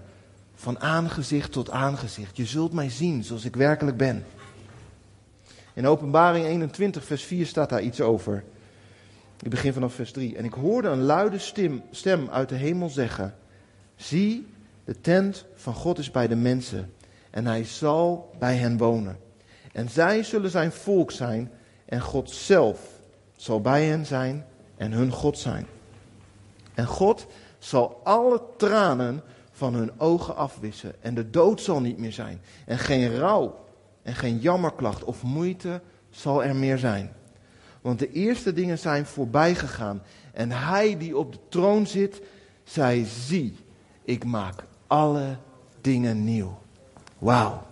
van 0.64 0.80
aangezicht 0.80 1.52
tot 1.52 1.70
aangezicht. 1.70 2.36
Je 2.36 2.44
zult 2.44 2.72
mij 2.72 2.90
zien 2.90 3.24
zoals 3.24 3.44
ik 3.44 3.56
werkelijk 3.56 3.96
ben. 3.96 4.24
In 5.74 5.86
Openbaring 5.86 6.46
21, 6.46 7.04
vers 7.04 7.22
4 7.22 7.46
staat 7.46 7.68
daar 7.68 7.82
iets 7.82 8.00
over. 8.00 8.44
Ik 9.42 9.50
begin 9.50 9.72
vanaf 9.72 9.94
vers 9.94 10.12
3. 10.12 10.36
En 10.36 10.44
ik 10.44 10.52
hoorde 10.52 10.88
een 10.88 11.02
luide 11.02 11.38
stem, 11.38 11.82
stem 11.90 12.28
uit 12.30 12.48
de 12.48 12.54
hemel 12.54 12.88
zeggen: 12.88 13.34
Zie, 13.96 14.46
de 14.84 15.00
tent 15.00 15.44
van 15.54 15.74
God 15.74 15.98
is 15.98 16.10
bij 16.10 16.28
de 16.28 16.36
mensen, 16.36 16.92
en 17.30 17.46
hij 17.46 17.64
zal 17.64 18.34
bij 18.38 18.56
hen 18.56 18.76
wonen. 18.76 19.18
En 19.72 19.88
zij 19.88 20.22
zullen 20.22 20.50
zijn 20.50 20.72
volk 20.72 21.10
zijn, 21.10 21.50
en 21.84 22.00
God 22.00 22.30
zelf 22.30 22.80
zal 23.36 23.60
bij 23.60 23.84
hen 23.84 24.06
zijn 24.06 24.46
en 24.76 24.92
hun 24.92 25.10
God 25.10 25.38
zijn. 25.38 25.66
En 26.74 26.86
God 26.86 27.26
zal 27.58 28.00
alle 28.04 28.42
tranen 28.56 29.22
van 29.54 29.74
hun 29.74 30.00
ogen 30.00 30.36
afwissen, 30.36 31.02
en 31.02 31.14
de 31.14 31.30
dood 31.30 31.60
zal 31.60 31.80
niet 31.80 31.98
meer 31.98 32.12
zijn, 32.12 32.40
en 32.66 32.78
geen 32.78 33.16
rouw, 33.16 33.64
en 34.02 34.14
geen 34.14 34.38
jammerklacht 34.38 35.04
of 35.04 35.22
moeite 35.22 35.80
zal 36.10 36.44
er 36.44 36.56
meer 36.56 36.78
zijn. 36.78 37.12
Want 37.84 37.98
de 37.98 38.12
eerste 38.12 38.52
dingen 38.52 38.78
zijn 38.78 39.06
voorbij 39.06 39.54
gegaan. 39.54 40.02
En 40.32 40.50
hij 40.50 40.98
die 40.98 41.16
op 41.16 41.32
de 41.32 41.38
troon 41.48 41.86
zit, 41.86 42.22
zei: 42.62 43.04
Zie, 43.04 43.56
ik 44.04 44.24
maak 44.24 44.64
alle 44.86 45.36
dingen 45.80 46.24
nieuw. 46.24 46.58
Wauw. 47.18 47.66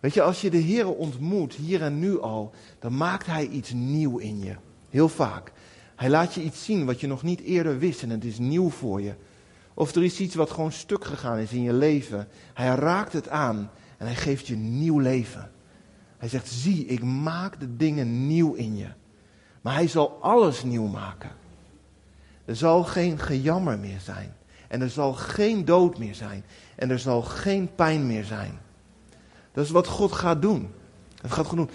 Weet 0.00 0.14
je, 0.14 0.22
als 0.22 0.40
je 0.40 0.50
de 0.50 0.56
Heer 0.56 0.94
ontmoet, 0.94 1.54
hier 1.54 1.82
en 1.82 1.98
nu 1.98 2.20
al, 2.20 2.50
dan 2.78 2.96
maakt 2.96 3.26
hij 3.26 3.46
iets 3.46 3.72
nieuw 3.72 4.18
in 4.18 4.40
je. 4.40 4.54
Heel 4.88 5.08
vaak. 5.08 5.52
Hij 5.96 6.10
laat 6.10 6.34
je 6.34 6.42
iets 6.42 6.64
zien 6.64 6.86
wat 6.86 7.00
je 7.00 7.06
nog 7.06 7.22
niet 7.22 7.40
eerder 7.40 7.78
wist 7.78 8.02
en 8.02 8.10
het 8.10 8.24
is 8.24 8.38
nieuw 8.38 8.70
voor 8.70 9.00
je. 9.00 9.14
Of 9.74 9.94
er 9.94 10.04
is 10.04 10.20
iets 10.20 10.34
wat 10.34 10.50
gewoon 10.50 10.72
stuk 10.72 11.04
gegaan 11.04 11.38
is 11.38 11.52
in 11.52 11.62
je 11.62 11.72
leven. 11.72 12.28
Hij 12.54 12.74
raakt 12.74 13.12
het 13.12 13.28
aan 13.28 13.70
en 13.98 14.06
hij 14.06 14.16
geeft 14.16 14.46
je 14.46 14.56
nieuw 14.56 14.98
leven. 14.98 15.50
Hij 16.18 16.28
zegt, 16.28 16.48
zie, 16.48 16.86
ik 16.86 17.02
maak 17.02 17.60
de 17.60 17.76
dingen 17.76 18.26
nieuw 18.26 18.52
in 18.52 18.76
je. 18.76 18.88
Maar 19.60 19.74
hij 19.74 19.88
zal 19.88 20.18
alles 20.20 20.62
nieuw 20.62 20.86
maken. 20.86 21.30
Er 22.44 22.56
zal 22.56 22.84
geen 22.84 23.18
gejammer 23.18 23.78
meer 23.78 24.00
zijn. 24.00 24.34
En 24.68 24.80
er 24.80 24.90
zal 24.90 25.12
geen 25.12 25.64
dood 25.64 25.98
meer 25.98 26.14
zijn. 26.14 26.44
En 26.76 26.90
er 26.90 26.98
zal 26.98 27.22
geen 27.22 27.74
pijn 27.74 28.06
meer 28.06 28.24
zijn. 28.24 28.58
Dat 29.52 29.64
is 29.64 29.70
wat 29.70 29.86
God 29.86 30.12
gaat 30.12 30.42
doen. 30.42 30.70
Dat 31.20 31.32
gaat 31.32 31.46
God 31.46 31.56
doen. 31.56 31.70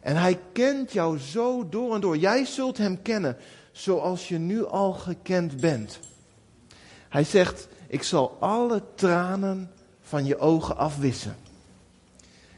En 0.00 0.16
hij 0.16 0.40
kent 0.52 0.92
jou 0.92 1.18
zo 1.18 1.68
door 1.68 1.94
en 1.94 2.00
door. 2.00 2.16
Jij 2.16 2.44
zult 2.44 2.78
hem 2.78 3.02
kennen 3.02 3.36
zoals 3.72 4.28
je 4.28 4.38
nu 4.38 4.66
al 4.66 4.92
gekend 4.92 5.60
bent. 5.60 6.00
Hij 7.10 7.24
zegt, 7.24 7.68
ik 7.86 8.02
zal 8.02 8.36
alle 8.40 8.82
tranen 8.94 9.70
van 10.00 10.24
je 10.24 10.38
ogen 10.38 10.76
afwissen. 10.76 11.36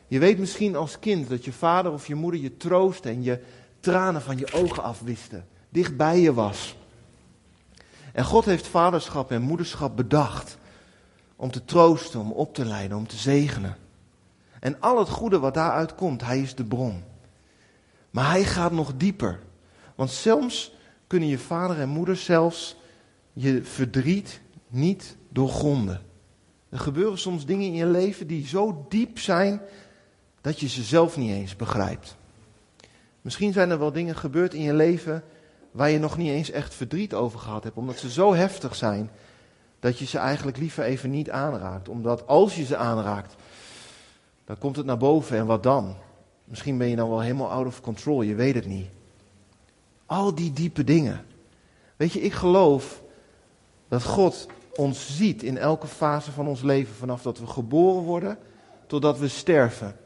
Je 0.06 0.18
weet 0.18 0.38
misschien 0.38 0.76
als 0.76 0.98
kind 0.98 1.28
dat 1.28 1.44
je 1.44 1.52
vader 1.52 1.92
of 1.92 2.06
je 2.06 2.14
moeder 2.14 2.40
je 2.40 2.56
troost 2.56 3.06
en 3.06 3.22
je 3.22 3.42
tranen 3.80 4.22
van 4.22 4.38
je 4.38 4.52
ogen 4.52 4.82
afwiste. 4.82 5.42
Dicht 5.68 5.96
bij 5.96 6.20
je 6.20 6.34
was. 6.34 6.76
En 8.12 8.24
God 8.24 8.44
heeft 8.44 8.66
vaderschap 8.66 9.30
en 9.30 9.42
moederschap 9.42 9.96
bedacht. 9.96 10.58
Om 11.36 11.50
te 11.50 11.64
troosten, 11.64 12.20
om 12.20 12.32
op 12.32 12.54
te 12.54 12.64
leiden, 12.64 12.96
om 12.96 13.06
te 13.06 13.16
zegenen. 13.16 13.76
En 14.60 14.80
al 14.80 14.98
het 14.98 15.08
goede 15.08 15.38
wat 15.38 15.54
daaruit 15.54 15.94
komt, 15.94 16.22
hij 16.22 16.40
is 16.40 16.54
de 16.54 16.64
bron. 16.64 17.02
Maar 18.10 18.30
hij 18.30 18.44
gaat 18.44 18.72
nog 18.72 18.92
dieper. 18.96 19.40
Want 19.94 20.10
soms 20.10 20.72
kunnen 21.06 21.28
je 21.28 21.38
vader 21.38 21.80
en 21.80 21.88
moeder 21.88 22.16
zelfs 22.16 22.76
je 23.32 23.64
verdriet 23.64 24.40
niet 24.72 25.16
doorgronden. 25.28 26.00
Er 26.68 26.78
gebeuren 26.78 27.18
soms 27.18 27.46
dingen 27.46 27.66
in 27.66 27.74
je 27.74 27.86
leven 27.86 28.26
die 28.26 28.46
zo 28.46 28.86
diep 28.88 29.18
zijn 29.18 29.60
dat 30.40 30.60
je 30.60 30.68
ze 30.68 30.82
zelf 30.82 31.16
niet 31.16 31.30
eens 31.30 31.56
begrijpt. 31.56 32.16
Misschien 33.20 33.52
zijn 33.52 33.70
er 33.70 33.78
wel 33.78 33.92
dingen 33.92 34.16
gebeurd 34.16 34.54
in 34.54 34.62
je 34.62 34.74
leven 34.74 35.24
waar 35.70 35.90
je 35.90 35.98
nog 35.98 36.16
niet 36.16 36.28
eens 36.28 36.50
echt 36.50 36.74
verdriet 36.74 37.14
over 37.14 37.38
gehad 37.38 37.64
hebt, 37.64 37.76
omdat 37.76 37.98
ze 37.98 38.10
zo 38.10 38.34
heftig 38.34 38.74
zijn 38.74 39.10
dat 39.80 39.98
je 39.98 40.06
ze 40.06 40.18
eigenlijk 40.18 40.56
liever 40.56 40.84
even 40.84 41.10
niet 41.10 41.30
aanraakt. 41.30 41.88
Omdat 41.88 42.26
als 42.26 42.56
je 42.56 42.64
ze 42.64 42.76
aanraakt, 42.76 43.34
dan 44.44 44.58
komt 44.58 44.76
het 44.76 44.86
naar 44.86 44.96
boven 44.96 45.36
en 45.36 45.46
wat 45.46 45.62
dan? 45.62 45.96
Misschien 46.44 46.78
ben 46.78 46.88
je 46.88 46.96
dan 46.96 47.08
wel 47.08 47.20
helemaal 47.20 47.50
out 47.50 47.66
of 47.66 47.80
control, 47.80 48.22
je 48.22 48.34
weet 48.34 48.54
het 48.54 48.66
niet. 48.66 48.88
Al 50.06 50.34
die 50.34 50.52
diepe 50.52 50.84
dingen. 50.84 51.24
Weet 51.96 52.12
je, 52.12 52.20
ik 52.20 52.32
geloof 52.32 53.02
dat 53.88 54.04
God 54.04 54.46
ons 54.76 55.16
ziet 55.16 55.42
in 55.42 55.58
elke 55.58 55.86
fase 55.86 56.32
van 56.32 56.46
ons 56.46 56.62
leven, 56.62 56.94
vanaf 56.94 57.22
dat 57.22 57.38
we 57.38 57.46
geboren 57.46 58.02
worden 58.02 58.38
totdat 58.86 59.18
we 59.18 59.28
sterven. 59.28 59.96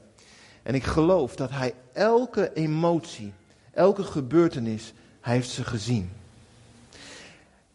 En 0.63 0.75
ik 0.75 0.85
geloof 0.85 1.37
dat 1.37 1.51
hij 1.51 1.75
elke 1.93 2.53
emotie, 2.53 3.33
elke 3.73 4.03
gebeurtenis, 4.03 4.93
hij 5.21 5.35
heeft 5.35 5.51
ze 5.51 5.65
gezien. 5.65 6.11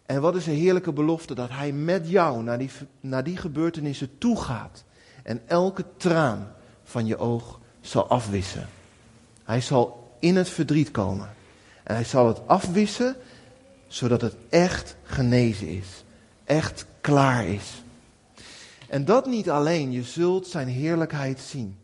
En 0.05 0.21
wat 0.21 0.35
is 0.35 0.47
een 0.47 0.55
heerlijke 0.55 0.93
belofte 0.93 1.35
dat 1.35 1.49
hij 1.49 1.71
met 1.71 2.09
jou 2.09 2.43
naar 2.43 2.57
die, 2.57 2.69
naar 2.99 3.23
die 3.23 3.37
gebeurtenissen 3.37 4.17
toe 4.17 4.41
gaat. 4.41 4.83
En 5.23 5.41
elke 5.45 5.85
traan 5.97 6.53
van 6.83 7.05
je 7.05 7.17
oog 7.17 7.59
zal 7.81 8.07
afwissen. 8.07 8.69
Hij 9.43 9.61
zal 9.61 10.15
in 10.19 10.35
het 10.35 10.49
verdriet 10.49 10.91
komen. 10.91 11.29
En 11.83 11.95
hij 11.95 12.03
zal 12.03 12.27
het 12.27 12.47
afwissen 12.47 13.15
zodat 13.87 14.21
het 14.21 14.35
echt 14.49 14.95
genezen 15.03 15.67
is. 15.67 16.03
Echt 16.51 16.85
klaar 17.01 17.45
is. 17.45 17.83
En 18.89 19.05
dat 19.05 19.25
niet 19.25 19.49
alleen, 19.49 19.91
je 19.91 20.03
zult 20.03 20.47
zijn 20.47 20.67
heerlijkheid 20.67 21.39
zien. 21.39 21.77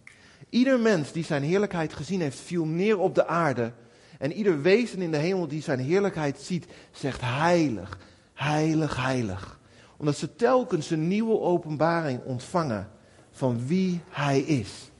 Ieder 0.50 0.80
mens 0.80 1.12
die 1.12 1.24
zijn 1.24 1.44
heerlijkheid 1.44 1.94
gezien 1.94 2.22
heeft, 2.22 2.40
viel 2.40 2.66
neer 2.66 3.00
op 3.00 3.16
de 3.16 3.28
aarde. 3.28 3.72
En 4.20 4.34
ieder 4.34 4.62
wezen 4.62 5.02
in 5.02 5.12
de 5.12 5.18
hemel 5.18 5.48
die 5.48 5.62
zijn 5.62 5.80
heerlijkheid 5.80 6.40
ziet, 6.40 6.66
zegt 6.92 7.22
heilig, 7.24 7.98
heilig, 8.34 8.96
heilig. 8.96 9.60
Omdat 9.98 10.18
ze 10.18 10.36
telkens 10.36 10.90
een 10.90 11.08
nieuwe 11.08 11.40
openbaring 11.40 12.24
ontvangen 12.24 12.90
van 13.32 13.68
wie 13.68 14.02
hij 14.10 14.40
is. 14.40 14.92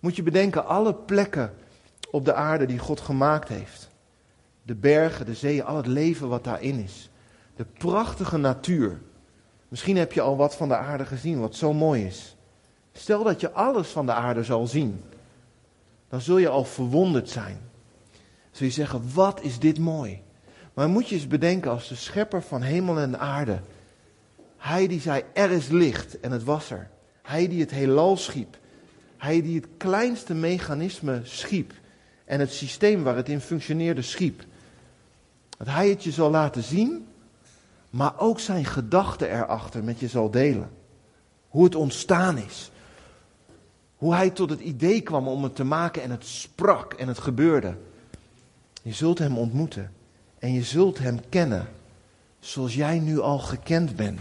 Moet 0.00 0.16
je 0.16 0.22
bedenken, 0.22 0.66
alle 0.66 0.94
plekken 0.94 1.54
op 2.10 2.24
de 2.24 2.34
aarde 2.34 2.66
die 2.66 2.78
God 2.78 3.00
gemaakt 3.00 3.48
heeft. 3.48 3.88
De 4.62 4.74
bergen, 4.74 5.26
de 5.26 5.34
zeeën, 5.34 5.64
al 5.64 5.76
het 5.76 5.86
leven 5.86 6.28
wat 6.28 6.44
daarin 6.44 6.78
is. 6.78 7.07
De 7.58 7.64
prachtige 7.78 8.36
natuur. 8.36 9.00
Misschien 9.68 9.96
heb 9.96 10.12
je 10.12 10.20
al 10.20 10.36
wat 10.36 10.56
van 10.56 10.68
de 10.68 10.76
aarde 10.76 11.06
gezien, 11.06 11.40
wat 11.40 11.54
zo 11.54 11.72
mooi 11.72 12.04
is. 12.04 12.36
Stel 12.92 13.24
dat 13.24 13.40
je 13.40 13.52
alles 13.52 13.88
van 13.88 14.06
de 14.06 14.12
aarde 14.12 14.42
zal 14.44 14.66
zien, 14.66 15.00
dan 16.08 16.20
zul 16.20 16.38
je 16.38 16.48
al 16.48 16.64
verwonderd 16.64 17.28
zijn. 17.28 17.58
Zul 18.50 18.66
je 18.66 18.72
zeggen, 18.72 19.14
wat 19.14 19.42
is 19.42 19.58
dit 19.58 19.78
mooi. 19.78 20.22
Maar 20.74 20.88
moet 20.88 21.08
je 21.08 21.14
eens 21.14 21.26
bedenken 21.26 21.70
als 21.70 21.88
de 21.88 21.94
schepper 21.94 22.42
van 22.42 22.62
hemel 22.62 22.98
en 22.98 23.18
aarde. 23.18 23.60
Hij 24.56 24.86
die 24.86 25.00
zei, 25.00 25.22
er 25.34 25.50
is 25.50 25.68
licht 25.68 26.20
en 26.20 26.32
het 26.32 26.44
was 26.44 26.70
er. 26.70 26.90
Hij 27.22 27.48
die 27.48 27.60
het 27.60 27.70
heelal 27.70 28.16
schiep. 28.16 28.58
Hij 29.16 29.42
die 29.42 29.56
het 29.56 29.68
kleinste 29.76 30.34
mechanisme 30.34 31.20
schiep. 31.24 31.72
En 32.24 32.40
het 32.40 32.52
systeem 32.52 33.02
waar 33.02 33.16
het 33.16 33.28
in 33.28 33.40
functioneerde 33.40 34.02
schiep. 34.02 34.44
Dat 35.56 35.66
hij 35.66 35.88
het 35.88 36.04
je 36.04 36.12
zal 36.12 36.30
laten 36.30 36.62
zien, 36.62 37.06
maar 37.90 38.18
ook 38.18 38.40
zijn 38.40 38.64
gedachten 38.64 39.30
erachter 39.30 39.84
met 39.84 40.00
je 40.00 40.08
zal 40.08 40.30
delen. 40.30 40.70
Hoe 41.48 41.64
het 41.64 41.74
ontstaan 41.74 42.38
is. 42.38 42.70
Hoe 43.96 44.14
hij 44.14 44.30
tot 44.30 44.50
het 44.50 44.60
idee 44.60 45.00
kwam 45.00 45.28
om 45.28 45.42
het 45.42 45.56
te 45.56 45.64
maken 45.64 46.02
en 46.02 46.10
het 46.10 46.26
sprak 46.26 46.92
en 46.92 47.08
het 47.08 47.18
gebeurde. 47.18 47.76
Je 48.82 48.92
zult 48.92 49.18
hem 49.18 49.38
ontmoeten 49.38 49.92
en 50.38 50.52
je 50.52 50.62
zult 50.62 50.98
hem 50.98 51.20
kennen 51.28 51.68
zoals 52.40 52.74
jij 52.74 52.98
nu 52.98 53.20
al 53.20 53.38
gekend 53.38 53.96
bent. 53.96 54.20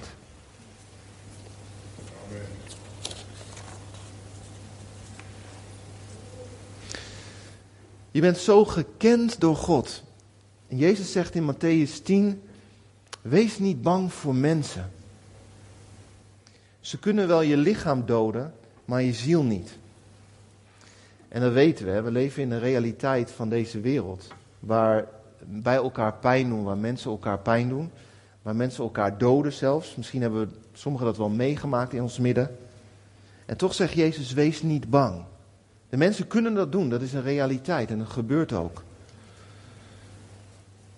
Je 8.11 8.23
bent 8.23 8.37
zo 8.37 8.65
gekend 8.65 9.39
door 9.39 9.55
God. 9.55 10.03
En 10.67 10.77
Jezus 10.77 11.11
zegt 11.11 11.35
in 11.35 11.53
Matthäus 11.53 12.01
10: 12.03 12.41
Wees 13.29 13.59
niet 13.59 13.81
bang 13.81 14.13
voor 14.13 14.35
mensen. 14.35 14.91
Ze 16.79 16.99
kunnen 16.99 17.27
wel 17.27 17.41
je 17.41 17.57
lichaam 17.57 18.05
doden, 18.05 18.53
maar 18.85 19.01
je 19.01 19.13
ziel 19.13 19.43
niet. 19.43 19.77
En 21.27 21.41
dat 21.41 21.53
weten 21.53 21.85
we, 21.85 22.01
we 22.01 22.11
leven 22.11 22.41
in 22.41 22.49
de 22.49 22.57
realiteit 22.57 23.31
van 23.31 23.49
deze 23.49 23.79
wereld, 23.79 24.27
waar 24.59 25.05
wij 25.61 25.75
elkaar 25.75 26.13
pijn 26.13 26.49
doen, 26.49 26.63
waar 26.63 26.77
mensen 26.77 27.11
elkaar 27.11 27.39
pijn 27.39 27.69
doen, 27.69 27.91
waar 28.41 28.55
mensen 28.55 28.83
elkaar 28.83 29.17
doden 29.17 29.53
zelfs. 29.53 29.95
Misschien 29.95 30.21
hebben 30.21 30.47
we 30.47 30.53
sommigen 30.73 31.07
dat 31.07 31.17
wel 31.17 31.29
meegemaakt 31.29 31.93
in 31.93 32.01
ons 32.01 32.19
midden. 32.19 32.57
En 33.45 33.57
toch 33.57 33.73
zegt 33.73 33.93
Jezus, 33.93 34.33
wees 34.33 34.61
niet 34.61 34.89
bang. 34.89 35.23
De 35.89 35.97
mensen 35.97 36.27
kunnen 36.27 36.53
dat 36.53 36.71
doen, 36.71 36.89
dat 36.89 37.01
is 37.01 37.13
een 37.13 37.21
realiteit 37.21 37.89
en 37.89 37.97
dat 37.97 38.09
gebeurt 38.09 38.53
ook. 38.53 38.83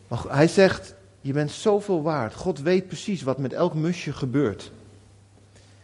Maar 0.07 0.23
hij 0.27 0.47
zegt, 0.47 0.93
je 1.21 1.33
bent 1.33 1.51
zoveel 1.51 2.01
waard. 2.01 2.33
God 2.33 2.59
weet 2.59 2.87
precies 2.87 3.21
wat 3.21 3.37
met 3.37 3.53
elk 3.53 3.73
musje 3.73 4.13
gebeurt. 4.13 4.71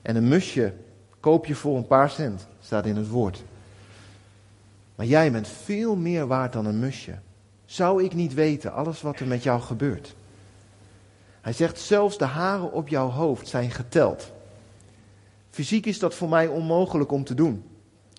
En 0.01 0.15
een 0.15 0.27
musje 0.27 0.74
koop 1.20 1.46
je 1.46 1.56
voor 1.56 1.77
een 1.77 1.88
paar 1.88 2.10
cent, 2.10 2.48
staat 2.62 2.86
in 2.86 2.96
het 2.96 3.10
woord. 3.10 3.44
Maar 4.96 5.06
jij 5.06 5.32
bent 5.32 5.48
veel 5.48 5.96
meer 5.96 6.27
waard 6.27 6.54
dan 6.54 6.65
een 6.65 6.80
musje. 6.80 7.20
Zou 7.65 8.04
ik 8.04 8.13
niet 8.13 8.34
weten 8.34 8.74
alles 8.74 9.01
wat 9.01 9.20
er 9.20 9.27
met 9.27 9.44
jou 9.44 9.62
gebeurt? 9.62 10.15
Hij 11.42 11.54
zegt, 11.54 11.80
zelfs 11.80 12.18
de 12.18 12.25
haren 12.25 12.72
op 12.72 12.88
jouw 12.88 13.10
hoofd 13.10 13.48
zijn 13.48 13.72
geteld. 13.72 14.32
Fysiek 15.50 15.86
is 15.86 16.00
dat 16.00 16.15
voor 16.15 16.30
mij 16.30 16.48
onmogelijk 16.48 17.12
om 17.12 17.24
te 17.24 17.34
doen. 17.34 17.63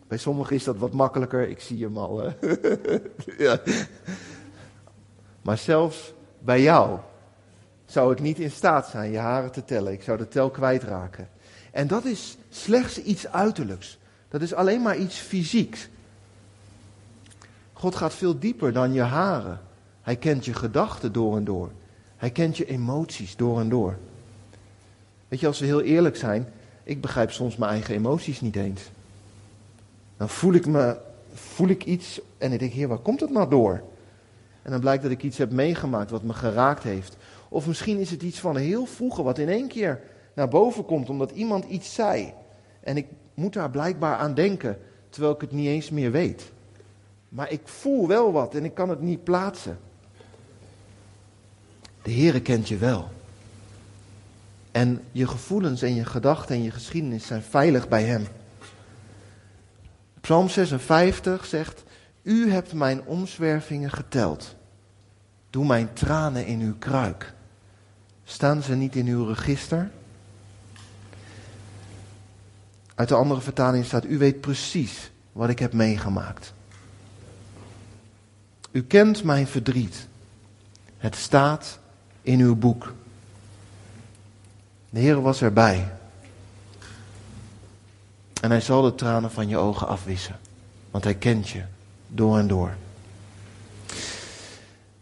Bij 0.06 0.18
sommigen 0.18 0.56
is 0.56 0.64
dat 0.64 0.76
wat 0.76 0.92
makkelijker, 0.92 1.48
ik 1.48 1.60
zie 1.60 1.82
hem 1.82 1.98
al. 1.98 2.22
Ja. 3.38 3.60
Maar 5.42 5.58
zelfs 5.58 6.12
bij 6.38 6.62
jou 6.62 6.98
zou 7.86 8.12
ik 8.12 8.20
niet 8.20 8.38
in 8.38 8.50
staat 8.50 8.88
zijn 8.88 9.10
je 9.10 9.18
haren 9.18 9.52
te 9.52 9.64
tellen. 9.64 9.92
Ik 9.92 10.02
zou 10.02 10.18
de 10.18 10.28
tel 10.28 10.50
kwijtraken. 10.50 11.28
En 11.70 11.86
dat 11.86 12.04
is 12.04 12.36
slechts 12.50 13.02
iets 13.02 13.28
uiterlijks. 13.28 13.98
Dat 14.28 14.42
is 14.42 14.54
alleen 14.54 14.82
maar 14.82 14.96
iets 14.96 15.18
fysieks. 15.18 15.88
God 17.72 17.94
gaat 17.94 18.14
veel 18.14 18.38
dieper 18.38 18.72
dan 18.72 18.92
je 18.92 19.02
haren. 19.02 19.60
Hij 20.02 20.16
kent 20.16 20.44
je 20.44 20.54
gedachten 20.54 21.12
door 21.12 21.36
en 21.36 21.44
door. 21.44 21.70
Hij 22.16 22.30
kent 22.30 22.56
je 22.56 22.66
emoties 22.66 23.36
door 23.36 23.60
en 23.60 23.68
door. 23.68 23.96
Weet 25.28 25.40
je, 25.40 25.46
als 25.46 25.58
we 25.58 25.66
heel 25.66 25.82
eerlijk 25.82 26.16
zijn, 26.16 26.48
ik 26.82 27.00
begrijp 27.00 27.30
soms 27.30 27.56
mijn 27.56 27.70
eigen 27.70 27.94
emoties 27.94 28.40
niet 28.40 28.56
eens. 28.56 28.82
Dan 30.16 30.28
voel 30.28 30.52
ik, 30.52 30.66
me, 30.66 30.96
voel 31.34 31.68
ik 31.68 31.84
iets 31.84 32.20
en 32.38 32.52
ik 32.52 32.58
denk, 32.58 32.72
heer, 32.72 32.88
waar 32.88 32.98
komt 32.98 33.20
het 33.20 33.30
nou 33.30 33.50
door? 33.50 33.82
En 34.66 34.72
dan 34.72 34.80
blijkt 34.80 35.02
dat 35.02 35.12
ik 35.12 35.22
iets 35.22 35.38
heb 35.38 35.50
meegemaakt 35.50 36.10
wat 36.10 36.22
me 36.22 36.32
geraakt 36.32 36.82
heeft. 36.82 37.16
Of 37.48 37.66
misschien 37.66 37.98
is 37.98 38.10
het 38.10 38.22
iets 38.22 38.38
van 38.38 38.56
heel 38.56 38.86
vroeger 38.86 39.24
wat 39.24 39.38
in 39.38 39.48
één 39.48 39.68
keer 39.68 40.00
naar 40.34 40.48
boven 40.48 40.84
komt 40.84 41.08
omdat 41.08 41.30
iemand 41.30 41.64
iets 41.64 41.94
zei. 41.94 42.32
En 42.80 42.96
ik 42.96 43.06
moet 43.34 43.52
daar 43.52 43.70
blijkbaar 43.70 44.16
aan 44.16 44.34
denken, 44.34 44.78
terwijl 45.08 45.34
ik 45.34 45.40
het 45.40 45.52
niet 45.52 45.66
eens 45.66 45.90
meer 45.90 46.10
weet. 46.10 46.52
Maar 47.28 47.50
ik 47.50 47.60
voel 47.64 48.08
wel 48.08 48.32
wat 48.32 48.54
en 48.54 48.64
ik 48.64 48.74
kan 48.74 48.88
het 48.88 49.00
niet 49.00 49.24
plaatsen. 49.24 49.78
De 52.02 52.12
Heere 52.12 52.40
kent 52.40 52.68
je 52.68 52.76
wel. 52.76 53.08
En 54.72 55.02
je 55.12 55.26
gevoelens 55.26 55.82
en 55.82 55.94
je 55.94 56.04
gedachten 56.04 56.56
en 56.56 56.62
je 56.62 56.70
geschiedenis 56.70 57.26
zijn 57.26 57.42
veilig 57.42 57.88
bij 57.88 58.02
Hem. 58.02 58.26
Psalm 60.20 60.48
56 60.48 61.44
zegt, 61.44 61.82
U 62.22 62.50
hebt 62.50 62.72
mijn 62.72 63.04
omzwervingen 63.04 63.90
geteld. 63.90 64.55
Doe 65.50 65.66
mijn 65.66 65.92
tranen 65.92 66.46
in 66.46 66.60
uw 66.60 66.74
kruik. 66.78 67.34
Staan 68.24 68.62
ze 68.62 68.74
niet 68.74 68.96
in 68.96 69.06
uw 69.06 69.24
register? 69.24 69.90
Uit 72.94 73.08
de 73.08 73.14
andere 73.14 73.40
vertaling 73.40 73.84
staat, 73.84 74.04
u 74.04 74.18
weet 74.18 74.40
precies 74.40 75.10
wat 75.32 75.48
ik 75.48 75.58
heb 75.58 75.72
meegemaakt. 75.72 76.52
U 78.70 78.82
kent 78.82 79.24
mijn 79.24 79.46
verdriet. 79.46 80.06
Het 80.98 81.16
staat 81.16 81.78
in 82.22 82.40
uw 82.40 82.56
boek. 82.56 82.94
De 84.90 85.00
Heer 85.00 85.22
was 85.22 85.42
erbij. 85.42 85.92
En 88.40 88.50
hij 88.50 88.60
zal 88.60 88.82
de 88.82 88.94
tranen 88.94 89.30
van 89.30 89.48
je 89.48 89.56
ogen 89.56 89.86
afwissen. 89.86 90.38
Want 90.90 91.04
hij 91.04 91.14
kent 91.14 91.48
je 91.48 91.62
door 92.08 92.38
en 92.38 92.46
door. 92.46 92.74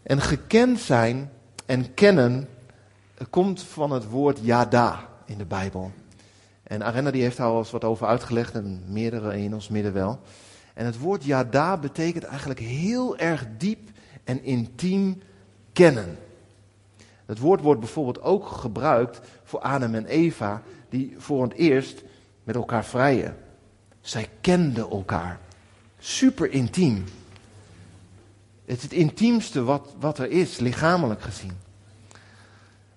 En 0.05 0.21
gekend 0.21 0.79
zijn 0.79 1.31
en 1.65 1.93
kennen 1.93 2.47
komt 3.29 3.61
van 3.61 3.91
het 3.91 4.09
woord 4.09 4.39
yada 4.41 5.09
in 5.25 5.37
de 5.37 5.45
Bijbel. 5.45 5.91
En 6.63 6.83
Arena 6.83 7.11
die 7.11 7.21
heeft 7.21 7.37
daar 7.37 7.47
al 7.47 7.57
eens 7.57 7.71
wat 7.71 7.83
over 7.83 8.07
uitgelegd 8.07 8.53
en 8.53 8.83
meerdere 8.87 9.37
in 9.37 9.53
ons 9.53 9.67
midden 9.67 9.93
wel. 9.93 10.19
En 10.73 10.85
het 10.85 10.99
woord 10.99 11.23
yada 11.23 11.77
betekent 11.77 12.23
eigenlijk 12.23 12.59
heel 12.59 13.17
erg 13.17 13.47
diep 13.57 13.89
en 14.23 14.43
intiem 14.43 15.21
kennen. 15.73 16.17
Het 17.25 17.39
woord 17.39 17.61
wordt 17.61 17.79
bijvoorbeeld 17.79 18.21
ook 18.21 18.47
gebruikt 18.47 19.19
voor 19.43 19.59
Adam 19.59 19.95
en 19.95 20.05
Eva, 20.05 20.61
die 20.89 21.15
voor 21.17 21.43
het 21.43 21.53
eerst 21.53 22.03
met 22.43 22.55
elkaar 22.55 22.85
vrijen. 22.85 23.37
Zij 24.01 24.29
kenden 24.41 24.89
elkaar. 24.89 25.39
Super 25.99 26.51
intiem. 26.51 27.03
Het 28.65 28.77
is 28.77 28.83
het 28.83 28.93
intiemste 28.93 29.63
wat, 29.63 29.93
wat 29.99 30.17
er 30.19 30.29
is, 30.29 30.59
lichamelijk 30.59 31.21
gezien. 31.21 31.51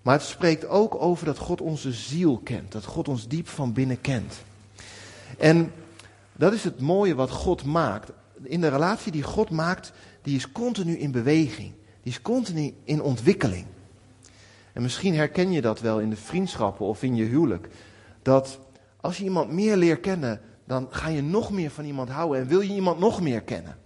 Maar 0.02 0.14
het 0.14 0.26
spreekt 0.26 0.66
ook 0.66 0.94
over 0.94 1.26
dat 1.26 1.38
God 1.38 1.60
onze 1.60 1.92
ziel 1.92 2.40
kent, 2.44 2.72
dat 2.72 2.84
God 2.84 3.08
ons 3.08 3.28
diep 3.28 3.48
van 3.48 3.72
binnen 3.72 4.00
kent. 4.00 4.34
En 5.38 5.72
dat 6.32 6.52
is 6.52 6.64
het 6.64 6.80
mooie 6.80 7.14
wat 7.14 7.30
God 7.30 7.64
maakt. 7.64 8.10
In 8.42 8.60
de 8.60 8.68
relatie 8.68 9.12
die 9.12 9.22
God 9.22 9.50
maakt, 9.50 9.92
die 10.22 10.36
is 10.36 10.52
continu 10.52 10.96
in 10.96 11.10
beweging. 11.10 11.72
Die 12.02 12.12
is 12.12 12.22
continu 12.22 12.74
in 12.84 13.02
ontwikkeling. 13.02 13.66
En 14.72 14.82
misschien 14.82 15.14
herken 15.14 15.52
je 15.52 15.60
dat 15.60 15.80
wel 15.80 16.00
in 16.00 16.10
de 16.10 16.16
vriendschappen 16.16 16.86
of 16.86 17.02
in 17.02 17.14
je 17.16 17.24
huwelijk. 17.24 17.68
Dat 18.22 18.58
als 19.00 19.18
je 19.18 19.24
iemand 19.24 19.52
meer 19.52 19.76
leert 19.76 20.00
kennen, 20.00 20.40
dan 20.64 20.86
ga 20.90 21.08
je 21.08 21.22
nog 21.22 21.50
meer 21.50 21.70
van 21.70 21.84
iemand 21.84 22.08
houden 22.08 22.40
en 22.40 22.46
wil 22.46 22.60
je 22.60 22.74
iemand 22.74 22.98
nog 22.98 23.20
meer 23.20 23.40
kennen. 23.40 23.76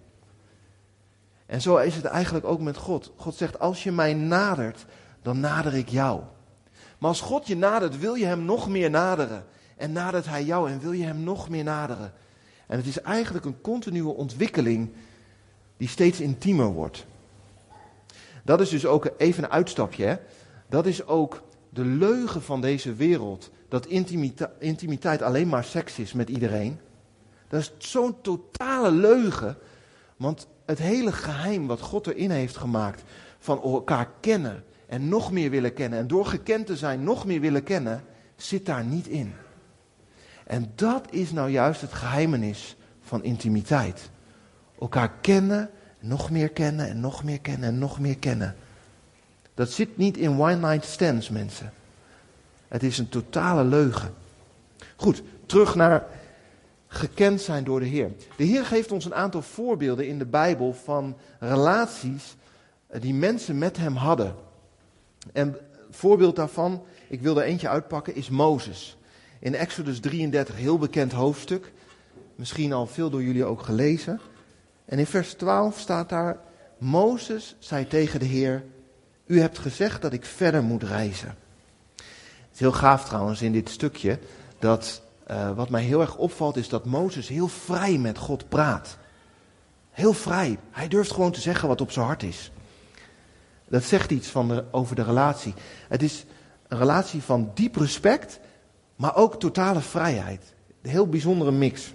En 1.53 1.61
zo 1.61 1.77
is 1.77 1.95
het 1.95 2.05
eigenlijk 2.05 2.45
ook 2.45 2.61
met 2.61 2.77
God. 2.77 3.13
God 3.17 3.35
zegt, 3.35 3.59
als 3.59 3.83
je 3.83 3.93
mij 3.93 4.15
nadert, 4.15 4.85
dan 5.23 5.41
nader 5.41 5.75
ik 5.75 5.89
jou. 5.89 6.21
Maar 6.99 7.09
als 7.09 7.21
God 7.21 7.47
je 7.47 7.57
nadert, 7.57 7.99
wil 7.99 8.15
je 8.15 8.25
hem 8.25 8.45
nog 8.45 8.69
meer 8.69 8.91
naderen. 8.91 9.45
En 9.77 9.93
nadert 9.93 10.27
hij 10.27 10.45
jou 10.45 10.71
en 10.71 10.81
wil 10.81 10.93
je 10.93 11.05
hem 11.05 11.21
nog 11.21 11.49
meer 11.49 11.65
naderen. 11.65 12.13
En 12.67 12.77
het 12.77 12.87
is 12.87 13.01
eigenlijk 13.01 13.45
een 13.45 13.61
continue 13.61 14.09
ontwikkeling 14.09 14.93
die 15.77 15.89
steeds 15.89 16.21
intiemer 16.21 16.67
wordt. 16.67 17.07
Dat 18.45 18.61
is 18.61 18.69
dus 18.69 18.87
ook 18.87 19.11
even 19.17 19.45
een 19.45 19.51
uitstapje. 19.51 20.05
Hè? 20.05 20.17
Dat 20.69 20.87
is 20.87 21.07
ook 21.07 21.43
de 21.71 21.85
leugen 21.85 22.43
van 22.43 22.61
deze 22.61 22.95
wereld. 22.95 23.51
Dat 23.69 23.87
intimiteit 24.59 25.23
alleen 25.23 25.49
maar 25.49 25.65
seks 25.65 25.99
is 25.99 26.13
met 26.13 26.29
iedereen. 26.29 26.79
Dat 27.49 27.61
is 27.61 27.73
zo'n 27.79 28.21
totale 28.21 28.91
leugen. 28.91 29.57
Want 30.17 30.47
het 30.65 30.79
hele 30.79 31.13
geheim 31.13 31.67
wat 31.67 31.81
God 31.81 32.07
erin 32.07 32.31
heeft 32.31 32.57
gemaakt. 32.57 33.03
Van 33.39 33.63
elkaar 33.63 34.09
kennen 34.21 34.65
en 34.87 35.09
nog 35.09 35.33
meer 35.33 35.51
willen 35.51 35.75
kennen. 35.75 35.99
En 35.99 36.07
door 36.07 36.27
gekend 36.27 36.67
te 36.67 36.77
zijn 36.77 37.05
nog 37.05 37.27
meer 37.27 37.41
willen 37.41 37.63
kennen. 37.63 38.05
Zit 38.37 38.67
daar 38.67 38.85
niet 38.85 39.07
in. 39.07 39.35
En 40.47 40.73
dat 40.75 41.07
is 41.11 41.33
nou 41.33 41.51
juist 41.51 41.81
het 41.81 41.93
geheimenis 41.93 42.77
van 43.03 43.25
intimiteit. 43.25 44.11
Elkaar 44.81 45.11
kennen, 45.21 45.71
nog 45.99 46.31
meer 46.31 46.49
kennen 46.49 46.89
en 46.89 47.01
nog 47.01 47.25
meer 47.25 47.41
kennen 47.41 47.69
en 47.69 47.79
nog 47.79 48.01
meer 48.01 48.19
kennen. 48.19 48.57
Dat 49.55 49.71
zit 49.71 49.97
niet 49.97 50.17
in 50.17 50.41
one 50.41 50.57
night 50.57 50.85
stands, 50.85 51.29
mensen. 51.29 51.73
Het 52.69 52.83
is 52.83 52.99
een 52.99 53.09
totale 53.09 53.65
leugen. 53.65 54.15
Goed, 54.97 55.23
terug 55.47 55.75
naar 55.75 56.07
gekend 56.93 57.41
zijn 57.41 57.65
door 57.65 57.81
de 57.81 57.87
Heer. 57.87 58.13
De 58.37 58.45
Heer 58.45 58.65
geeft 58.65 58.93
ons 58.93 59.05
een 59.05 59.15
aantal 59.15 59.43
voorbeelden 59.43 60.07
in 60.07 60.19
de 60.19 60.27
Bijbel 60.27 60.75
van 60.75 61.17
relaties 61.39 62.37
eh, 62.87 63.01
die 63.01 63.15
mensen 63.15 63.59
met 63.59 63.77
Hem 63.77 63.95
hadden. 63.95 64.35
En 65.33 65.49
een 65.49 65.57
voorbeeld 65.91 66.37
daarvan, 66.37 66.83
ik 67.09 67.21
wil 67.21 67.37
er 67.41 67.45
eentje 67.45 67.69
uitpakken, 67.69 68.15
is 68.15 68.29
Mozes. 68.29 68.97
In 69.39 69.55
Exodus 69.55 70.01
33, 70.01 70.57
heel 70.57 70.79
bekend 70.79 71.13
hoofdstuk. 71.13 71.73
Misschien 72.35 72.73
al 72.73 72.87
veel 72.87 73.11
door 73.11 73.23
jullie 73.23 73.45
ook 73.45 73.63
gelezen. 73.63 74.21
En 74.85 74.99
in 74.99 75.07
vers 75.07 75.33
12 75.33 75.79
staat 75.79 76.09
daar: 76.09 76.39
Mozes 76.79 77.57
zei 77.59 77.87
tegen 77.87 78.21
de 78.21 78.27
Heer: 78.27 78.65
U 79.27 79.41
hebt 79.41 79.59
gezegd 79.59 80.03
dat 80.03 80.13
ik 80.13 80.25
verder 80.25 80.63
moet 80.63 80.83
reizen. 80.83 81.37
Het 81.97 82.55
is 82.55 82.61
heel 82.61 82.73
gaaf 82.73 83.05
trouwens 83.05 83.43
in 83.43 83.53
dit 83.53 83.69
stukje 83.69 84.19
dat 84.59 85.03
uh, 85.33 85.51
wat 85.51 85.69
mij 85.69 85.83
heel 85.83 86.01
erg 86.01 86.17
opvalt 86.17 86.57
is 86.57 86.69
dat 86.69 86.85
Mozes 86.85 87.29
heel 87.29 87.49
vrij 87.49 87.99
met 87.99 88.19
God 88.19 88.49
praat. 88.49 88.99
Heel 89.91 90.13
vrij. 90.13 90.59
Hij 90.71 90.89
durft 90.89 91.11
gewoon 91.11 91.33
te 91.33 91.41
zeggen 91.41 91.69
wat 91.69 91.81
op 91.81 91.91
zijn 91.91 92.07
hart 92.07 92.23
is. 92.23 92.53
Dat 93.69 93.83
zegt 93.83 94.11
iets 94.11 94.29
van 94.29 94.49
de, 94.49 94.65
over 94.71 94.97
de 94.97 95.03
relatie. 95.03 95.55
Het 95.89 96.03
is 96.03 96.25
een 96.69 96.79
relatie 96.79 97.23
van 97.23 97.51
diep 97.55 97.77
respect, 97.77 98.41
maar 98.97 99.17
ook 99.17 99.41
totale 99.41 99.81
vrijheid. 99.81 100.55
Een 100.83 100.91
heel 100.91 101.09
bijzondere 101.09 101.51
mix. 101.51 101.93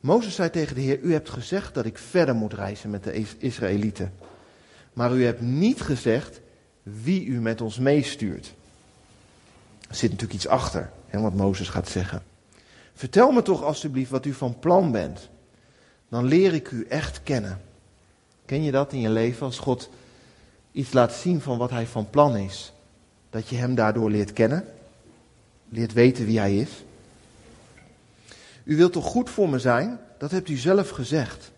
Mozes 0.00 0.34
zei 0.34 0.50
tegen 0.50 0.74
de 0.74 0.80
Heer: 0.80 1.00
U 1.00 1.12
hebt 1.12 1.30
gezegd 1.30 1.74
dat 1.74 1.84
ik 1.84 1.98
verder 1.98 2.34
moet 2.34 2.52
reizen 2.52 2.90
met 2.90 3.04
de 3.04 3.24
Israëlieten. 3.38 4.12
Maar 4.92 5.12
u 5.12 5.24
hebt 5.24 5.40
niet 5.40 5.80
gezegd 5.80 6.40
wie 6.82 7.24
u 7.24 7.40
met 7.40 7.60
ons 7.60 7.78
meestuurt. 7.78 8.54
Er 9.88 9.94
zit 9.94 10.10
natuurlijk 10.10 10.38
iets 10.38 10.48
achter, 10.48 10.90
wat 11.10 11.34
Mozes 11.34 11.68
gaat 11.68 11.88
zeggen. 11.88 12.22
Vertel 12.96 13.30
me 13.30 13.42
toch 13.42 13.62
alstublieft 13.62 14.10
wat 14.10 14.24
u 14.24 14.32
van 14.32 14.58
plan 14.58 14.92
bent. 14.92 15.28
Dan 16.08 16.24
leer 16.24 16.54
ik 16.54 16.70
u 16.70 16.86
echt 16.88 17.22
kennen. 17.22 17.60
Ken 18.44 18.62
je 18.62 18.70
dat 18.70 18.92
in 18.92 19.00
je 19.00 19.10
leven 19.10 19.46
als 19.46 19.58
God 19.58 19.90
iets 20.72 20.92
laat 20.92 21.12
zien 21.12 21.40
van 21.40 21.58
wat 21.58 21.70
hij 21.70 21.86
van 21.86 22.10
plan 22.10 22.36
is? 22.36 22.72
Dat 23.30 23.48
je 23.48 23.56
hem 23.56 23.74
daardoor 23.74 24.10
leert 24.10 24.32
kennen? 24.32 24.64
Leert 25.68 25.92
weten 25.92 26.24
wie 26.24 26.38
hij 26.38 26.56
is? 26.56 26.70
U 28.64 28.76
wilt 28.76 28.92
toch 28.92 29.04
goed 29.04 29.30
voor 29.30 29.48
me 29.48 29.58
zijn? 29.58 29.98
Dat 30.18 30.30
hebt 30.30 30.48
u 30.48 30.56
zelf 30.56 30.90
gezegd. 30.90 31.50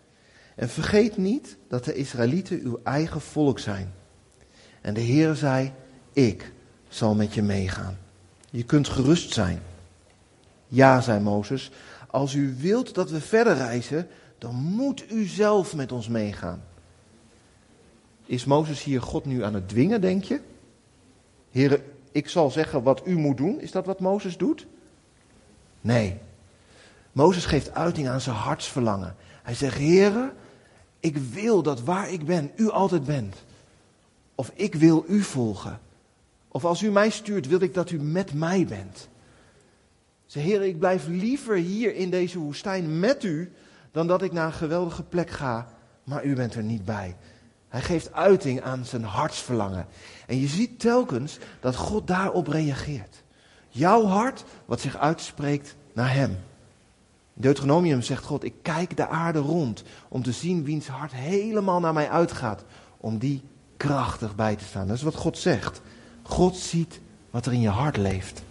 En 0.55 0.69
vergeet 0.69 1.17
niet 1.17 1.57
dat 1.67 1.85
de 1.85 1.93
Israëlieten 1.93 2.61
uw 2.63 2.79
eigen 2.83 3.21
volk 3.21 3.59
zijn. 3.59 3.93
En 4.81 4.93
de 4.93 5.01
Heer 5.01 5.35
zei, 5.35 5.71
ik 6.13 6.51
zal 6.89 7.15
met 7.15 7.33
je 7.33 7.41
meegaan. 7.41 7.97
Je 8.49 8.63
kunt 8.63 8.87
gerust 8.87 9.33
zijn. 9.33 9.61
Ja, 10.69 11.01
zei 11.01 11.19
Mozes, 11.19 11.71
als 12.07 12.33
u 12.33 12.55
wilt 12.57 12.93
dat 12.93 13.09
we 13.09 13.21
verder 13.21 13.55
reizen, 13.55 14.07
dan 14.37 14.55
moet 14.55 15.11
u 15.11 15.25
zelf 15.25 15.75
met 15.75 15.91
ons 15.91 16.07
meegaan. 16.07 16.63
Is 18.25 18.45
Mozes 18.45 18.83
hier 18.83 19.01
God 19.01 19.25
nu 19.25 19.43
aan 19.43 19.53
het 19.53 19.69
dwingen, 19.69 20.01
denk 20.01 20.23
je? 20.23 20.41
Heren, 21.51 21.83
ik 22.11 22.29
zal 22.29 22.51
zeggen 22.51 22.83
wat 22.83 23.01
u 23.05 23.17
moet 23.17 23.37
doen. 23.37 23.61
Is 23.61 23.71
dat 23.71 23.85
wat 23.85 23.99
Mozes 23.99 24.37
doet? 24.37 24.67
Nee. 25.81 26.17
Mozes 27.11 27.45
geeft 27.45 27.73
uiting 27.73 28.07
aan 28.07 28.21
zijn 28.21 28.35
hartsverlangen. 28.35 29.15
Hij 29.43 29.55
zegt, 29.55 29.77
heren, 29.77 30.33
ik 30.99 31.17
wil 31.17 31.63
dat 31.63 31.81
waar 31.81 32.11
ik 32.11 32.25
ben, 32.25 32.51
u 32.55 32.69
altijd 32.69 33.05
bent. 33.05 33.35
Of 34.35 34.51
ik 34.53 34.75
wil 34.75 35.05
u 35.07 35.21
volgen. 35.21 35.79
Of 36.47 36.65
als 36.65 36.81
u 36.81 36.91
mij 36.91 37.09
stuurt, 37.09 37.47
wil 37.47 37.61
ik 37.61 37.73
dat 37.73 37.91
u 37.91 38.01
met 38.01 38.33
mij 38.33 38.65
bent. 38.65 39.08
Zeg, 40.29 40.43
heren, 40.43 40.67
ik 40.67 40.79
blijf 40.79 41.07
liever 41.07 41.55
hier 41.55 41.95
in 41.95 42.09
deze 42.09 42.39
woestijn 42.39 42.99
met 42.99 43.23
u, 43.23 43.51
dan 43.91 44.07
dat 44.07 44.21
ik 44.21 44.31
naar 44.31 44.45
een 44.45 44.53
geweldige 44.53 45.03
plek 45.03 45.29
ga, 45.29 45.67
maar 46.03 46.25
u 46.25 46.35
bent 46.35 46.55
er 46.55 46.63
niet 46.63 46.85
bij. 46.85 47.15
Hij 47.67 47.81
geeft 47.81 48.13
uiting 48.13 48.61
aan 48.61 48.85
zijn 48.85 49.03
hartsverlangen. 49.03 49.87
En 50.27 50.39
je 50.39 50.47
ziet 50.47 50.79
telkens 50.79 51.37
dat 51.59 51.75
God 51.75 52.07
daarop 52.07 52.47
reageert. 52.47 53.23
Jouw 53.69 54.05
hart, 54.05 54.43
wat 54.65 54.81
zich 54.81 54.97
uitspreekt 54.97 55.75
naar 55.93 56.13
Hem. 56.13 56.37
Deuteronomium 57.33 58.01
zegt 58.01 58.23
God, 58.23 58.43
ik 58.43 58.53
kijk 58.61 58.97
de 58.97 59.07
aarde 59.07 59.39
rond 59.39 59.83
om 60.07 60.23
te 60.23 60.31
zien 60.31 60.63
wiens 60.63 60.87
hart 60.87 61.13
helemaal 61.13 61.79
naar 61.79 61.93
mij 61.93 62.09
uitgaat. 62.09 62.63
Om 62.97 63.17
die 63.17 63.43
krachtig 63.77 64.35
bij 64.35 64.55
te 64.55 64.63
staan. 64.63 64.87
Dat 64.87 64.95
is 64.95 65.03
wat 65.03 65.15
God 65.15 65.37
zegt. 65.37 65.81
God 66.21 66.57
ziet 66.57 66.99
wat 67.29 67.45
er 67.45 67.53
in 67.53 67.61
je 67.61 67.69
hart 67.69 67.97
leeft. 67.97 68.41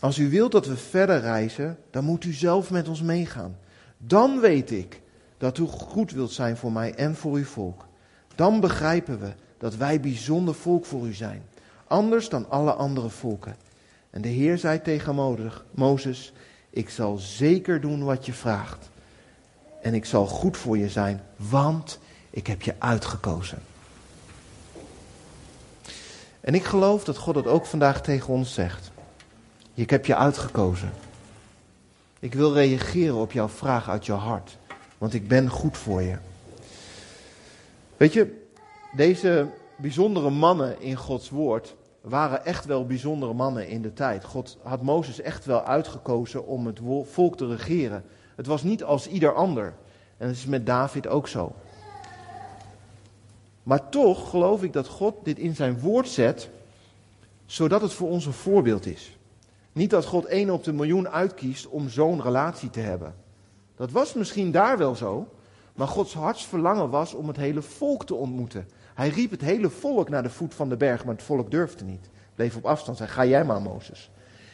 Als 0.00 0.18
u 0.18 0.30
wilt 0.30 0.52
dat 0.52 0.66
we 0.66 0.76
verder 0.76 1.20
reizen, 1.20 1.78
dan 1.90 2.04
moet 2.04 2.24
u 2.24 2.32
zelf 2.32 2.70
met 2.70 2.88
ons 2.88 3.02
meegaan. 3.02 3.56
Dan 3.98 4.40
weet 4.40 4.70
ik 4.70 5.00
dat 5.38 5.58
u 5.58 5.64
goed 5.64 6.10
wilt 6.10 6.32
zijn 6.32 6.56
voor 6.56 6.72
mij 6.72 6.94
en 6.94 7.16
voor 7.16 7.34
uw 7.34 7.44
volk. 7.44 7.86
Dan 8.34 8.60
begrijpen 8.60 9.20
we 9.20 9.32
dat 9.58 9.76
wij 9.76 10.00
bijzonder 10.00 10.54
volk 10.54 10.84
voor 10.84 11.06
u 11.06 11.12
zijn, 11.12 11.42
anders 11.86 12.28
dan 12.28 12.50
alle 12.50 12.72
andere 12.72 13.08
volken. 13.08 13.56
En 14.10 14.22
de 14.22 14.28
Heer 14.28 14.58
zei 14.58 14.82
tegen 14.82 15.54
Mozes, 15.70 16.32
ik 16.70 16.90
zal 16.90 17.16
zeker 17.16 17.80
doen 17.80 18.04
wat 18.04 18.26
je 18.26 18.32
vraagt. 18.32 18.90
En 19.82 19.94
ik 19.94 20.04
zal 20.04 20.26
goed 20.26 20.56
voor 20.56 20.78
je 20.78 20.88
zijn, 20.88 21.22
want 21.36 21.98
ik 22.30 22.46
heb 22.46 22.62
je 22.62 22.74
uitgekozen. 22.78 23.58
En 26.40 26.54
ik 26.54 26.64
geloof 26.64 27.04
dat 27.04 27.16
God 27.16 27.34
dat 27.34 27.46
ook 27.46 27.66
vandaag 27.66 28.02
tegen 28.02 28.28
ons 28.28 28.54
zegt. 28.54 28.90
Ik 29.78 29.90
heb 29.90 30.06
je 30.06 30.16
uitgekozen. 30.16 30.92
Ik 32.18 32.34
wil 32.34 32.52
reageren 32.52 33.14
op 33.14 33.32
jouw 33.32 33.48
vraag 33.48 33.88
uit 33.88 34.06
je 34.06 34.12
hart 34.12 34.58
want 34.98 35.14
ik 35.14 35.28
ben 35.28 35.48
goed 35.48 35.76
voor 35.76 36.02
je. 36.02 36.16
Weet 37.96 38.12
je, 38.12 38.46
deze 38.92 39.48
bijzondere 39.76 40.30
mannen 40.30 40.80
in 40.80 40.96
Gods 40.96 41.30
woord 41.30 41.74
waren 42.00 42.44
echt 42.44 42.64
wel 42.64 42.86
bijzondere 42.86 43.32
mannen 43.32 43.68
in 43.68 43.82
de 43.82 43.92
tijd. 43.92 44.24
God 44.24 44.58
had 44.62 44.82
Mozes 44.82 45.20
echt 45.20 45.44
wel 45.44 45.62
uitgekozen 45.62 46.46
om 46.46 46.66
het 46.66 46.80
volk 47.02 47.36
te 47.36 47.46
regeren. 47.46 48.04
Het 48.34 48.46
was 48.46 48.62
niet 48.62 48.84
als 48.84 49.08
ieder 49.08 49.34
ander. 49.34 49.74
En 50.16 50.26
dat 50.26 50.36
is 50.36 50.46
met 50.46 50.66
David 50.66 51.06
ook 51.06 51.28
zo. 51.28 51.54
Maar 53.62 53.88
toch 53.88 54.30
geloof 54.30 54.62
ik 54.62 54.72
dat 54.72 54.88
God 54.88 55.14
dit 55.22 55.38
in 55.38 55.54
zijn 55.54 55.80
woord 55.80 56.08
zet, 56.08 56.48
zodat 57.46 57.80
het 57.80 57.92
voor 57.92 58.08
ons 58.08 58.26
een 58.26 58.32
voorbeeld 58.32 58.86
is. 58.86 59.17
Niet 59.78 59.90
dat 59.90 60.04
God 60.04 60.24
één 60.24 60.50
op 60.50 60.64
de 60.64 60.72
miljoen 60.72 61.08
uitkiest 61.08 61.68
om 61.68 61.88
zo'n 61.88 62.22
relatie 62.22 62.70
te 62.70 62.80
hebben. 62.80 63.14
Dat 63.76 63.90
was 63.90 64.14
misschien 64.14 64.50
daar 64.50 64.78
wel 64.78 64.94
zo, 64.94 65.28
maar 65.74 65.88
Gods 65.88 66.14
hartsverlangen 66.14 66.90
was 66.90 67.14
om 67.14 67.28
het 67.28 67.36
hele 67.36 67.62
volk 67.62 68.04
te 68.04 68.14
ontmoeten. 68.14 68.68
Hij 68.94 69.08
riep 69.08 69.30
het 69.30 69.40
hele 69.40 69.70
volk 69.70 70.08
naar 70.08 70.22
de 70.22 70.30
voet 70.30 70.54
van 70.54 70.68
de 70.68 70.76
berg, 70.76 71.04
maar 71.04 71.14
het 71.14 71.22
volk 71.22 71.50
durfde 71.50 71.84
niet. 71.84 72.08
Bleef 72.34 72.56
op 72.56 72.66
afstand, 72.66 72.96
zei: 72.96 73.08
Ga 73.08 73.24
jij 73.24 73.44
maar, 73.44 73.62
Mozes. 73.62 74.10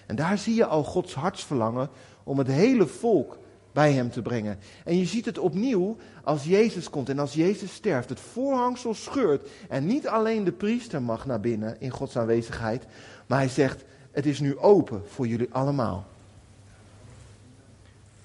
En 0.06 0.16
daar 0.16 0.38
zie 0.38 0.54
je 0.54 0.66
al 0.66 0.84
Gods 0.84 1.14
hartsverlangen 1.14 1.88
om 2.24 2.38
het 2.38 2.48
hele 2.48 2.86
volk 2.86 3.38
bij 3.72 3.92
hem 3.92 4.10
te 4.10 4.22
brengen. 4.22 4.58
En 4.84 4.98
je 4.98 5.04
ziet 5.04 5.24
het 5.24 5.38
opnieuw 5.38 5.96
als 6.24 6.44
Jezus 6.44 6.90
komt 6.90 7.08
en 7.08 7.18
als 7.18 7.34
Jezus 7.34 7.74
sterft. 7.74 8.08
Het 8.08 8.20
voorhangsel 8.20 8.94
scheurt 8.94 9.48
en 9.68 9.86
niet 9.86 10.08
alleen 10.08 10.44
de 10.44 10.52
priester 10.52 11.02
mag 11.02 11.26
naar 11.26 11.40
binnen 11.40 11.80
in 11.80 11.90
Gods 11.90 12.16
aanwezigheid, 12.16 12.86
maar 13.26 13.38
hij 13.38 13.48
zegt: 13.48 13.84
Het 14.14 14.26
is 14.26 14.40
nu 14.40 14.58
open 14.58 15.02
voor 15.06 15.26
jullie 15.26 15.48
allemaal. 15.50 16.06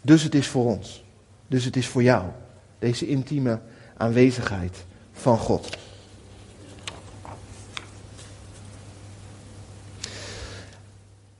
Dus 0.01 0.23
het 0.23 0.35
is 0.35 0.47
voor 0.47 0.65
ons. 0.65 1.03
Dus 1.47 1.65
het 1.65 1.75
is 1.75 1.87
voor 1.87 2.03
jou. 2.03 2.29
Deze 2.79 3.07
intieme 3.07 3.59
aanwezigheid 3.97 4.85
van 5.11 5.37
God. 5.37 5.77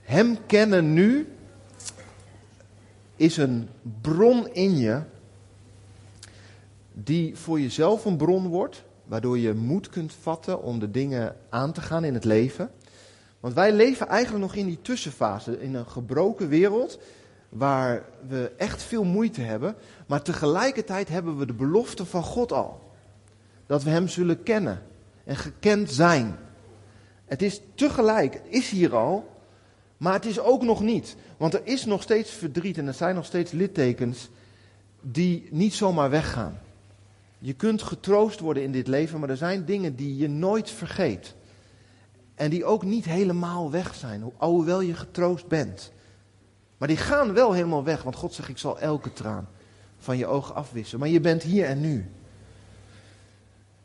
Hem 0.02 0.38
kennen 0.46 0.94
nu 0.94 1.34
is 3.16 3.38
een 3.38 3.70
bron 4.02 4.54
in 4.54 4.78
je 4.78 5.02
die 6.94 7.36
voor 7.36 7.60
jezelf 7.60 8.06
een 8.06 8.18
bron 8.18 8.48
wordt, 8.48 8.84
waardoor 9.06 9.38
je 9.38 9.54
moed 9.54 9.90
kunt 9.90 10.14
vatten 10.14 10.64
om 10.64 10.80
de 10.80 10.92
dingen 10.92 11.36
aan 11.50 11.72
te 11.72 11.82
gaan 11.82 12.04
in 12.04 12.14
het 12.14 12.26
leven. 12.26 12.72
Want 13.40 13.54
wij 13.54 13.74
leven 13.74 14.08
eigenlijk 14.08 14.44
nog 14.44 14.56
in 14.56 14.66
die 14.66 14.82
tussenfase, 14.82 15.62
in 15.62 15.76
een 15.76 15.88
gebroken 15.88 16.48
wereld 16.48 17.00
waar 17.50 18.06
we 18.28 18.52
echt 18.58 18.84
veel 18.84 19.04
moeite 19.04 19.42
hebben, 19.42 19.76
maar 20.08 20.22
tegelijkertijd 20.22 21.10
hebben 21.10 21.38
we 21.38 21.46
de 21.46 21.54
belofte 21.54 22.06
van 22.06 22.24
God 22.24 22.52
al. 22.52 22.92
Dat 23.66 23.84
we 23.84 23.90
Hem 23.90 24.08
zullen 24.08 24.44
kennen 24.44 24.82
en 25.24 25.36
gekend 25.36 25.92
zijn. 25.92 26.38
Het 27.26 27.42
is 27.42 27.62
tegelijk, 27.76 28.34
het 28.34 28.46
is 28.50 28.70
hier 28.70 28.96
al, 28.96 29.38
maar 29.98 30.14
het 30.14 30.26
is 30.26 30.40
ook 30.40 30.64
nog 30.64 30.82
niet. 30.82 31.16
Want 31.38 31.54
er 31.54 31.62
is 31.64 31.86
nog 31.86 32.02
steeds 32.02 32.32
verdriet 32.32 32.78
en 32.78 32.88
er 32.88 32.94
zijn 32.94 33.16
nog 33.16 33.26
steeds 33.26 33.52
littekens 33.52 34.30
die 35.02 35.48
niet 35.52 35.74
zomaar 35.74 36.10
weggaan. 36.10 36.60
Je 37.40 37.54
kunt 37.54 37.82
getroost 37.82 38.40
worden 38.40 38.64
in 38.64 38.72
dit 38.72 38.88
leven, 38.88 39.20
maar 39.20 39.30
er 39.30 39.38
zijn 39.38 39.66
dingen 39.66 39.96
die 39.96 40.18
je 40.18 40.30
nooit 40.30 40.70
vergeet. 40.70 41.36
En 42.40 42.50
die 42.50 42.66
ook 42.66 42.84
niet 42.84 43.06
helemaal 43.06 43.72
weg 43.72 43.96
zijn, 43.96 44.24
alhoewel 44.38 44.82
je 44.82 44.94
getroost 44.94 45.48
bent. 45.48 45.92
Maar 46.78 46.88
die 46.88 46.98
gaan 46.98 47.34
wel 47.34 47.54
helemaal 47.54 47.84
weg, 47.84 48.04
want 48.04 48.16
God 48.16 48.34
zegt: 48.34 48.50
Ik 48.50 48.58
zal 48.58 48.80
elke 48.80 49.14
traan 49.14 49.48
van 49.98 50.18
je 50.18 50.28
ogen 50.28 50.56
afwissen. 50.56 51.00
Maar 51.00 51.08
je 51.08 51.20
bent 51.20 51.44
hier 51.44 51.66
en 51.66 51.80
nu. 51.82 52.12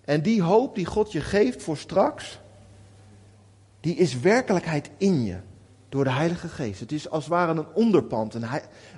En 0.04 0.22
die 0.22 0.42
hoop 0.42 0.74
die 0.74 0.86
God 0.86 1.12
je 1.12 1.20
geeft 1.20 1.62
voor 1.62 1.76
straks, 1.76 2.40
die 3.80 3.94
is 3.94 4.20
werkelijkheid 4.20 4.90
in 4.96 5.24
je 5.24 5.36
door 5.88 6.04
de 6.04 6.10
Heilige 6.10 6.48
Geest. 6.48 6.80
Het 6.80 6.92
is 6.92 7.10
als 7.10 7.24
het 7.24 7.32
ware 7.32 7.52
een 7.52 7.66
onderpand, 7.74 8.34
een, 8.34 8.44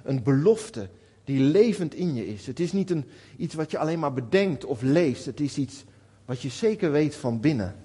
een 0.04 0.22
belofte 0.22 0.88
die 1.24 1.40
levend 1.40 1.94
in 1.94 2.14
je 2.14 2.26
is. 2.26 2.46
Het 2.46 2.60
is 2.60 2.72
niet 2.72 2.90
een, 2.90 3.04
iets 3.36 3.54
wat 3.54 3.70
je 3.70 3.78
alleen 3.78 3.98
maar 3.98 4.12
bedenkt 4.12 4.64
of 4.64 4.82
leest. 4.82 5.24
Het 5.24 5.40
is 5.40 5.56
iets 5.56 5.84
wat 6.24 6.42
je 6.42 6.48
zeker 6.48 6.90
weet 6.90 7.14
van 7.14 7.40
binnen. 7.40 7.84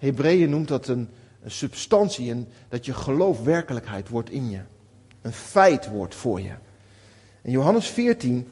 Hebreeën 0.00 0.50
noemt 0.50 0.68
dat 0.68 0.88
een, 0.88 1.08
substantie 1.46 2.30
en 2.30 2.48
dat 2.68 2.86
je 2.86 2.94
geloof 2.94 3.42
werkelijkheid 3.42 4.08
wordt 4.08 4.30
in 4.30 4.50
je 4.50 4.60
een 5.22 5.32
feit 5.32 5.88
wordt 5.88 6.14
voor 6.14 6.40
je. 6.40 6.52
In 7.42 7.50
Johannes 7.50 7.86
14 7.86 8.48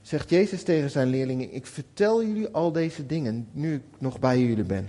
zegt 0.00 0.30
Jezus 0.30 0.62
tegen 0.62 0.90
zijn 0.90 1.08
leerlingen: 1.08 1.54
Ik 1.54 1.66
vertel 1.66 2.24
jullie 2.24 2.48
al 2.48 2.72
deze 2.72 3.06
dingen 3.06 3.48
nu 3.52 3.74
ik 3.74 3.82
nog 3.98 4.18
bij 4.18 4.40
jullie 4.40 4.64
ben. 4.64 4.88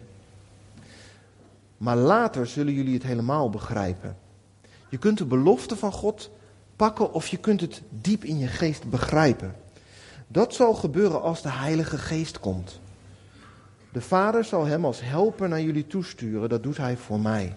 Maar 1.77 1.97
later 1.97 2.47
zullen 2.47 2.73
jullie 2.73 2.93
het 2.93 3.03
helemaal 3.03 3.49
begrijpen. 3.49 4.17
Je 4.89 4.97
kunt 4.97 5.17
de 5.17 5.25
belofte 5.25 5.75
van 5.75 5.91
God 5.91 6.29
pakken 6.75 7.13
of 7.13 7.27
je 7.27 7.37
kunt 7.37 7.61
het 7.61 7.81
diep 7.89 8.23
in 8.23 8.37
je 8.37 8.47
geest 8.47 8.89
begrijpen. 8.89 9.55
Dat 10.27 10.53
zal 10.53 10.73
gebeuren 10.73 11.21
als 11.21 11.41
de 11.41 11.51
Heilige 11.51 11.97
Geest 11.97 12.39
komt. 12.39 12.79
De 13.93 14.01
Vader 14.01 14.43
zal 14.43 14.65
hem 14.65 14.85
als 14.85 15.01
helper 15.01 15.49
naar 15.49 15.61
jullie 15.61 15.87
toesturen, 15.87 16.49
dat 16.49 16.63
doet 16.63 16.77
hij 16.77 16.97
voor 16.97 17.19
mij. 17.19 17.55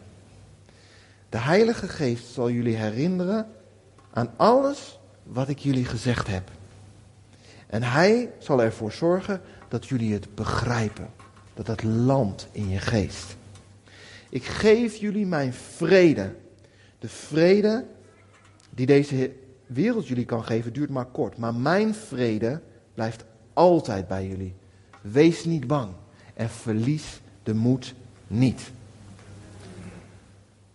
De 1.28 1.38
Heilige 1.38 1.88
Geest 1.88 2.26
zal 2.26 2.50
jullie 2.50 2.76
herinneren 2.76 3.46
aan 4.12 4.30
alles 4.36 4.98
wat 5.22 5.48
ik 5.48 5.58
jullie 5.58 5.84
gezegd 5.84 6.26
heb. 6.26 6.50
En 7.66 7.82
hij 7.82 8.30
zal 8.38 8.62
ervoor 8.62 8.92
zorgen 8.92 9.40
dat 9.68 9.86
jullie 9.86 10.12
het 10.12 10.34
begrijpen. 10.34 11.10
Dat 11.54 11.66
het 11.66 11.82
landt 11.82 12.48
in 12.52 12.68
je 12.68 12.78
geest. 12.78 13.36
Ik 14.28 14.44
geef 14.44 14.96
jullie 14.96 15.26
mijn 15.26 15.52
vrede. 15.52 16.34
De 16.98 17.08
vrede 17.08 17.84
die 18.70 18.86
deze 18.86 19.32
wereld 19.66 20.08
jullie 20.08 20.24
kan 20.24 20.44
geven 20.44 20.72
duurt 20.72 20.90
maar 20.90 21.06
kort. 21.06 21.36
Maar 21.36 21.54
mijn 21.54 21.94
vrede 21.94 22.60
blijft 22.94 23.24
altijd 23.52 24.08
bij 24.08 24.26
jullie. 24.26 24.54
Wees 25.00 25.44
niet 25.44 25.66
bang 25.66 25.92
en 26.36 26.50
verlies 26.50 27.20
de 27.42 27.54
moed 27.54 27.94
niet. 28.26 28.60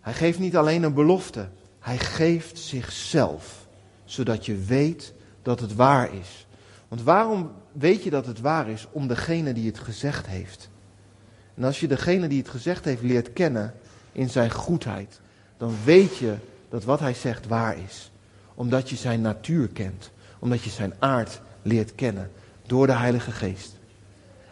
Hij 0.02 0.14
geeft 0.14 0.40
niet 0.40 0.58
alleen 0.58 0.84
een 0.84 0.94
belofte, 0.94 1.48
hij 1.80 1.98
geeft 1.98 2.60
zichzelf, 2.60 3.68
zodat 4.06 4.46
je 4.46 4.56
weet 4.56 5.14
dat 5.42 5.60
het 5.60 5.76
waar 5.76 6.14
is. 6.14 6.48
Want 6.88 7.04
waarom 7.04 7.52
weet 7.72 8.04
je 8.04 8.10
dat 8.10 8.26
het 8.26 8.40
waar 8.40 8.70
is? 8.70 8.88
Om 8.92 9.08
degene 9.08 9.54
die 9.54 9.68
het 9.68 9.80
gezegd 9.80 10.26
heeft. 10.28 10.70
En 11.54 11.64
als 11.64 11.80
je 11.80 11.88
degene 11.88 12.28
die 12.28 12.40
het 12.40 12.50
gezegd 12.50 12.86
heeft 12.86 13.02
leert 13.02 13.34
kennen 13.34 13.74
in 14.12 14.30
zijn 14.30 14.52
goedheid, 14.52 15.20
dan 15.58 15.76
weet 15.84 16.18
je 16.18 16.36
dat 16.70 16.84
wat 16.84 17.00
hij 17.00 17.14
zegt 17.14 17.48
waar 17.48 17.78
is. 17.78 18.12
Omdat 18.54 18.90
je 18.90 18.96
zijn 18.96 19.22
natuur 19.22 19.68
kent, 19.68 20.12
omdat 20.40 20.64
je 20.64 20.70
zijn 20.70 20.94
aard 21.00 21.42
leert 21.62 21.96
kennen 21.96 22.32
door 22.66 22.88
de 22.88 22.94
Heilige 22.94 23.32
Geest. 23.32 23.80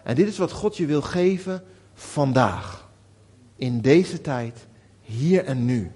En 0.10 0.16
dit 0.16 0.28
is 0.28 0.38
wat 0.38 0.52
God 0.52 0.78
je 0.78 0.86
wil 0.86 1.02
geven 1.02 1.64
vandaag, 1.94 2.90
in 3.56 3.82
deze 3.82 4.22
tijd, 4.22 4.68
hier 5.02 5.46
en 5.46 5.66
nu. 5.66 5.92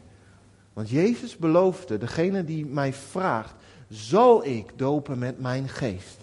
Want 0.74 0.90
Jezus 0.90 1.38
beloofde, 1.38 1.98
degene 1.98 2.44
die 2.44 2.66
mij 2.66 2.94
vraagt, 2.94 3.54
zal 3.90 4.46
ik 4.46 4.72
dopen 4.76 5.20
met 5.20 5.40
mijn 5.40 5.70
geest. 5.70 6.18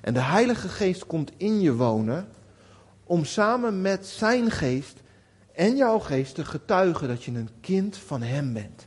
En 0.00 0.14
de 0.14 0.20
Heilige 0.20 0.68
Geest 0.68 1.06
komt 1.06 1.32
in 1.36 1.60
je 1.60 1.74
wonen 1.74 2.28
om 3.04 3.24
samen 3.24 3.80
met 3.80 4.06
zijn 4.06 4.50
geest 4.50 5.00
en 5.52 5.76
jouw 5.76 5.98
geest 5.98 6.34
te 6.34 6.44
getuigen 6.44 7.08
dat 7.08 7.24
je 7.24 7.32
een 7.32 7.50
kind 7.60 7.96
van 7.96 8.22
Hem 8.22 8.52
bent. 8.52 8.86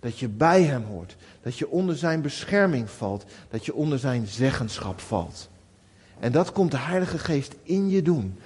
Dat 0.00 0.18
je 0.18 0.28
bij 0.28 0.62
Hem 0.62 0.82
hoort. 0.82 1.16
Dat 1.42 1.58
je 1.58 1.68
onder 1.68 1.96
Zijn 1.96 2.22
bescherming 2.22 2.90
valt. 2.90 3.24
Dat 3.48 3.64
je 3.64 3.74
onder 3.74 3.98
Zijn 3.98 4.26
zeggenschap 4.26 5.00
valt. 5.00 5.52
En 6.20 6.32
dat 6.32 6.52
komt 6.52 6.70
de 6.70 6.78
Heilige 6.78 7.18
Geest 7.18 7.54
in 7.62 7.88
je 7.88 8.02
doen. 8.02 8.38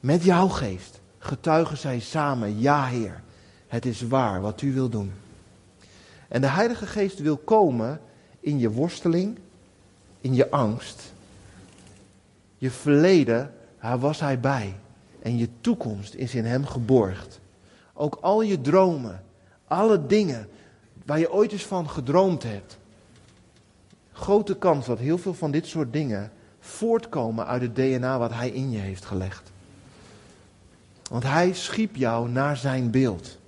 Met 0.00 0.24
jouw 0.24 0.48
geest 0.48 1.00
getuigen 1.18 1.76
zij 1.76 2.00
samen, 2.00 2.60
ja 2.60 2.86
Heer, 2.86 3.22
het 3.66 3.86
is 3.86 4.02
waar 4.02 4.40
wat 4.40 4.62
u 4.62 4.72
wil 4.72 4.88
doen. 4.88 5.12
En 6.28 6.40
de 6.40 6.46
Heilige 6.46 6.86
Geest 6.86 7.18
wil 7.18 7.36
komen 7.36 8.00
in 8.40 8.58
je 8.58 8.70
worsteling, 8.70 9.38
in 10.20 10.34
je 10.34 10.50
angst. 10.50 11.12
Je 12.58 12.70
verleden, 12.70 13.52
daar 13.80 13.98
was 13.98 14.20
hij 14.20 14.40
bij. 14.40 14.74
En 15.22 15.38
je 15.38 15.48
toekomst 15.60 16.14
is 16.14 16.34
in 16.34 16.44
hem 16.44 16.66
geborgd. 16.66 17.40
Ook 17.92 18.18
al 18.20 18.42
je 18.42 18.60
dromen, 18.60 19.22
alle 19.66 20.06
dingen 20.06 20.48
waar 21.04 21.18
je 21.18 21.32
ooit 21.32 21.52
eens 21.52 21.66
van 21.66 21.90
gedroomd 21.90 22.42
hebt. 22.42 22.78
Grote 24.12 24.56
kans 24.56 24.86
dat 24.86 24.98
heel 24.98 25.18
veel 25.18 25.34
van 25.34 25.50
dit 25.50 25.66
soort 25.66 25.92
dingen 25.92 26.32
voortkomen 26.66 27.46
uit 27.46 27.62
het 27.62 27.74
DNA 27.74 28.18
wat 28.18 28.32
hij 28.32 28.50
in 28.50 28.70
je 28.70 28.78
heeft 28.78 29.04
gelegd. 29.04 29.52
Want 31.10 31.22
hij 31.22 31.52
schiep 31.52 31.96
jou 31.96 32.28
naar 32.28 32.56
zijn 32.56 32.90
beeld. 32.90 33.38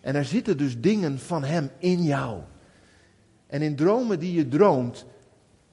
En 0.00 0.14
er 0.14 0.24
zitten 0.24 0.56
dus 0.56 0.80
dingen 0.80 1.18
van 1.18 1.44
hem 1.44 1.70
in 1.78 2.02
jou. 2.02 2.40
En 3.46 3.62
in 3.62 3.76
dromen 3.76 4.18
die 4.18 4.34
je 4.34 4.48
droomt, 4.48 5.04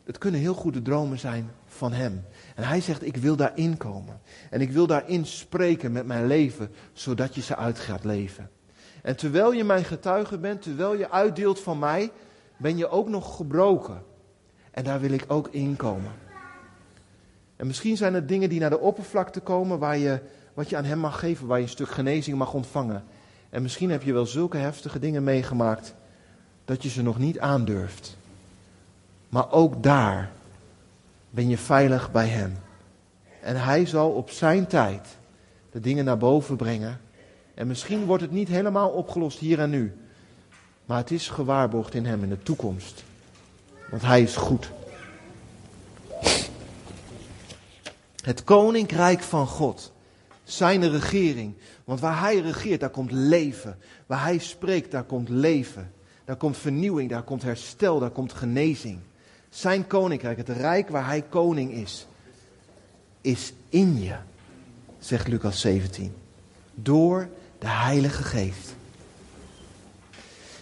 het 0.04 0.18
kunnen 0.18 0.40
heel 0.40 0.54
goede 0.54 0.82
dromen 0.82 1.20
zijn 1.20 1.52
van 1.66 1.94
hem. 1.94 2.24
En 2.56 2.64
hij 2.64 2.82
zegt, 2.82 3.06
ik 3.06 3.18
wil 3.18 3.36
daarin 3.36 3.78
komen. 3.78 4.20
En 4.50 4.62
ik 4.62 4.72
wil 4.72 4.88
daarin 4.88 5.26
spreken 5.26 5.92
met 5.92 6.06
mijn 6.06 6.28
leven, 6.28 6.72
zodat 6.94 7.36
je 7.36 7.42
ze 7.42 7.56
uit 7.56 7.80
gaat 7.80 8.04
leven. 8.04 8.50
En 9.02 9.16
terwijl 9.16 9.52
je 9.52 9.64
mijn 9.64 9.84
getuige 9.84 10.38
bent, 10.38 10.62
terwijl 10.62 10.96
je 10.96 11.12
uitdeelt 11.12 11.60
van 11.60 11.80
mij, 11.80 12.12
ben 12.58 12.78
je 12.78 12.90
ook 12.90 13.10
nog 13.10 13.36
gebroken. 13.36 14.04
En 14.72 14.84
daar 14.84 15.00
wil 15.00 15.12
ik 15.12 15.26
ook 15.28 15.48
in 15.48 15.76
komen. 15.76 16.12
En 17.62 17.68
misschien 17.68 17.98
zijn 17.98 18.14
er 18.14 18.28
dingen 18.28 18.50
die 18.50 18.60
naar 18.60 18.70
de 18.70 18.80
oppervlakte 18.80 19.40
komen 19.40 19.80
waar 19.80 19.98
je, 19.98 20.20
wat 20.54 20.70
je 20.70 20.78
aan 20.78 20.84
hem 20.84 21.00
mag 21.00 21.20
geven, 21.20 21.48
waar 21.48 21.58
je 21.58 21.64
een 21.64 21.70
stuk 21.70 21.90
genezing 21.90 22.38
mag 22.38 22.54
ontvangen. 22.54 23.04
En 23.50 23.62
misschien 23.62 23.90
heb 23.90 24.04
je 24.04 24.14
wel 24.14 24.26
zulke 24.26 24.58
heftige 24.58 25.00
dingen 25.00 25.24
meegemaakt 25.24 25.94
dat 26.66 26.84
je 26.84 26.90
ze 26.90 27.02
nog 27.02 27.18
niet 27.18 27.40
aandurft. 27.40 28.18
Maar 29.30 29.52
ook 29.52 29.84
daar 29.84 30.32
ben 31.30 31.50
je 31.50 31.58
veilig 31.58 32.12
bij 32.12 32.28
hem. 32.28 32.58
En 33.42 33.64
hij 33.64 33.86
zal 33.86 34.10
op 34.12 34.30
zijn 34.30 34.68
tijd 34.68 35.08
de 35.72 35.80
dingen 35.80 36.06
naar 36.06 36.18
boven 36.18 36.56
brengen. 36.56 37.00
En 37.54 37.68
misschien 37.68 38.06
wordt 38.06 38.24
het 38.24 38.32
niet 38.32 38.48
helemaal 38.48 38.90
opgelost 38.90 39.40
hier 39.40 39.60
en 39.60 39.70
nu. 39.70 39.94
Maar 40.86 40.98
het 40.98 41.12
is 41.12 41.30
gewaarborgd 41.30 41.94
in 41.94 42.06
hem 42.06 42.24
in 42.24 42.30
de 42.30 42.44
toekomst. 42.44 43.04
Want 43.90 44.02
hij 44.02 44.22
is 44.22 44.36
goed. 44.36 44.72
Het 48.22 48.44
koninkrijk 48.44 49.22
van 49.22 49.48
God. 49.48 49.92
Zijn 50.44 50.90
regering. 50.90 51.54
Want 51.84 52.00
waar 52.00 52.20
hij 52.20 52.40
regeert, 52.40 52.80
daar 52.80 52.90
komt 52.90 53.12
leven. 53.12 53.78
Waar 54.06 54.24
hij 54.24 54.38
spreekt, 54.38 54.92
daar 54.92 55.04
komt 55.04 55.30
leven. 55.30 55.92
Daar 56.26 56.36
komt 56.36 56.58
vernieuwing, 56.58 57.10
daar 57.10 57.24
komt 57.24 57.44
herstel, 57.44 58.00
daar 58.00 58.10
komt 58.10 58.34
genezing. 58.34 59.00
Zijn 59.50 59.88
koninkrijk, 59.88 60.38
het 60.38 60.50
rijk 60.50 60.90
waar 60.90 61.06
hij 61.06 61.22
koning 61.22 61.72
is, 61.72 62.08
is 63.22 63.54
in 63.70 64.02
je, 64.02 64.16
zegt 65.00 65.28
Lucas 65.28 65.62
17. 65.62 66.14
Door 66.74 67.30
de 67.60 67.68
Heilige 67.68 68.24
Geest. 68.24 68.76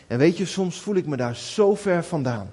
En 0.07 0.17
weet 0.17 0.37
je, 0.37 0.45
soms 0.45 0.79
voel 0.79 0.95
ik 0.95 1.05
me 1.05 1.17
daar 1.17 1.35
zo 1.35 1.75
ver 1.75 2.03
vandaan. 2.03 2.49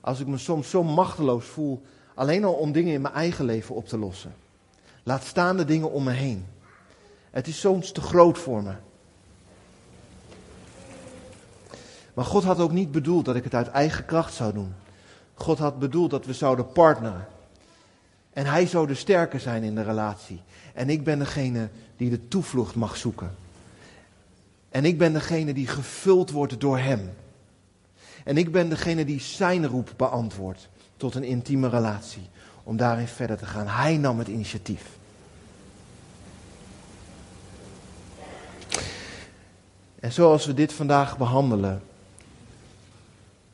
Als 0.00 0.20
ik 0.20 0.26
me 0.26 0.38
soms 0.38 0.70
zo 0.70 0.82
machteloos 0.82 1.44
voel, 1.44 1.82
alleen 2.14 2.44
al 2.44 2.52
om 2.52 2.72
dingen 2.72 2.94
in 2.94 3.00
mijn 3.00 3.14
eigen 3.14 3.44
leven 3.44 3.74
op 3.74 3.88
te 3.88 3.98
lossen. 3.98 4.34
Laat 5.02 5.24
staan 5.24 5.56
de 5.56 5.64
dingen 5.64 5.90
om 5.90 6.04
me 6.04 6.10
heen. 6.10 6.46
Het 7.30 7.46
is 7.46 7.60
soms 7.60 7.92
te 7.92 8.00
groot 8.00 8.38
voor 8.38 8.62
me. 8.62 8.74
Maar 12.14 12.24
God 12.24 12.44
had 12.44 12.58
ook 12.58 12.72
niet 12.72 12.92
bedoeld 12.92 13.24
dat 13.24 13.36
ik 13.36 13.44
het 13.44 13.54
uit 13.54 13.68
eigen 13.68 14.04
kracht 14.04 14.34
zou 14.34 14.52
doen. 14.52 14.74
God 15.34 15.58
had 15.58 15.78
bedoeld 15.78 16.10
dat 16.10 16.26
we 16.26 16.32
zouden 16.32 16.72
partneren. 16.72 17.26
En 18.32 18.46
hij 18.46 18.66
zou 18.66 18.86
de 18.86 18.94
sterker 18.94 19.40
zijn 19.40 19.62
in 19.62 19.74
de 19.74 19.82
relatie. 19.82 20.40
En 20.74 20.90
ik 20.90 21.04
ben 21.04 21.18
degene 21.18 21.68
die 21.96 22.10
de 22.10 22.28
toevlucht 22.28 22.74
mag 22.74 22.96
zoeken. 22.96 23.34
En 24.68 24.84
ik 24.84 24.98
ben 24.98 25.12
degene 25.12 25.52
die 25.52 25.66
gevuld 25.66 26.30
wordt 26.30 26.60
door 26.60 26.78
hem. 26.78 27.14
En 28.24 28.36
ik 28.36 28.52
ben 28.52 28.68
degene 28.68 29.04
die 29.04 29.20
zijn 29.20 29.66
roep 29.66 29.94
beantwoordt 29.96 30.68
tot 30.96 31.14
een 31.14 31.24
intieme 31.24 31.68
relatie. 31.68 32.28
Om 32.62 32.76
daarin 32.76 33.06
verder 33.06 33.36
te 33.36 33.46
gaan. 33.46 33.66
Hij 33.66 33.96
nam 33.96 34.18
het 34.18 34.28
initiatief. 34.28 34.82
En 40.00 40.12
zoals 40.12 40.46
we 40.46 40.54
dit 40.54 40.72
vandaag 40.72 41.18
behandelen, 41.18 41.82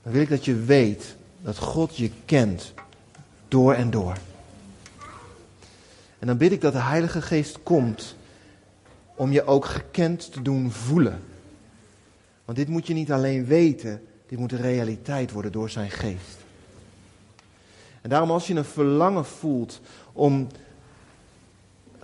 dan 0.02 0.12
wil 0.12 0.22
ik 0.22 0.28
dat 0.28 0.44
je 0.44 0.54
weet 0.54 1.16
dat 1.40 1.58
God 1.58 1.96
je 1.96 2.10
kent 2.24 2.72
door 3.48 3.74
en 3.74 3.90
door. 3.90 4.16
En 6.18 6.26
dan 6.26 6.36
bid 6.36 6.52
ik 6.52 6.60
dat 6.60 6.72
de 6.72 6.78
Heilige 6.78 7.22
Geest 7.22 7.58
komt 7.62 8.16
om 9.14 9.32
je 9.32 9.46
ook 9.46 9.64
gekend 9.64 10.32
te 10.32 10.42
doen 10.42 10.70
voelen. 10.70 11.22
Want 12.44 12.58
dit 12.58 12.68
moet 12.68 12.86
je 12.86 12.94
niet 12.94 13.12
alleen 13.12 13.44
weten, 13.44 14.02
dit 14.26 14.38
moet 14.38 14.52
een 14.52 14.60
realiteit 14.60 15.32
worden 15.32 15.52
door 15.52 15.70
zijn 15.70 15.90
geest. 15.90 16.46
En 18.08 18.14
daarom 18.14 18.32
als 18.32 18.46
je 18.46 18.54
een 18.54 18.64
verlangen 18.64 19.24
voelt 19.24 19.80
om 20.12 20.46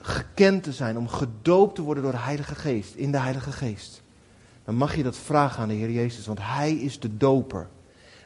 gekend 0.00 0.62
te 0.62 0.72
zijn, 0.72 0.98
om 0.98 1.08
gedoopt 1.08 1.74
te 1.74 1.82
worden 1.82 2.02
door 2.02 2.12
de 2.12 2.18
Heilige 2.18 2.54
Geest, 2.54 2.94
in 2.94 3.12
de 3.12 3.18
Heilige 3.18 3.52
Geest, 3.52 4.02
dan 4.64 4.74
mag 4.74 4.96
je 4.96 5.02
dat 5.02 5.16
vragen 5.16 5.62
aan 5.62 5.68
de 5.68 5.74
Heer 5.74 5.90
Jezus, 5.90 6.26
want 6.26 6.38
Hij 6.42 6.72
is 6.72 7.00
de 7.00 7.16
doper. 7.16 7.68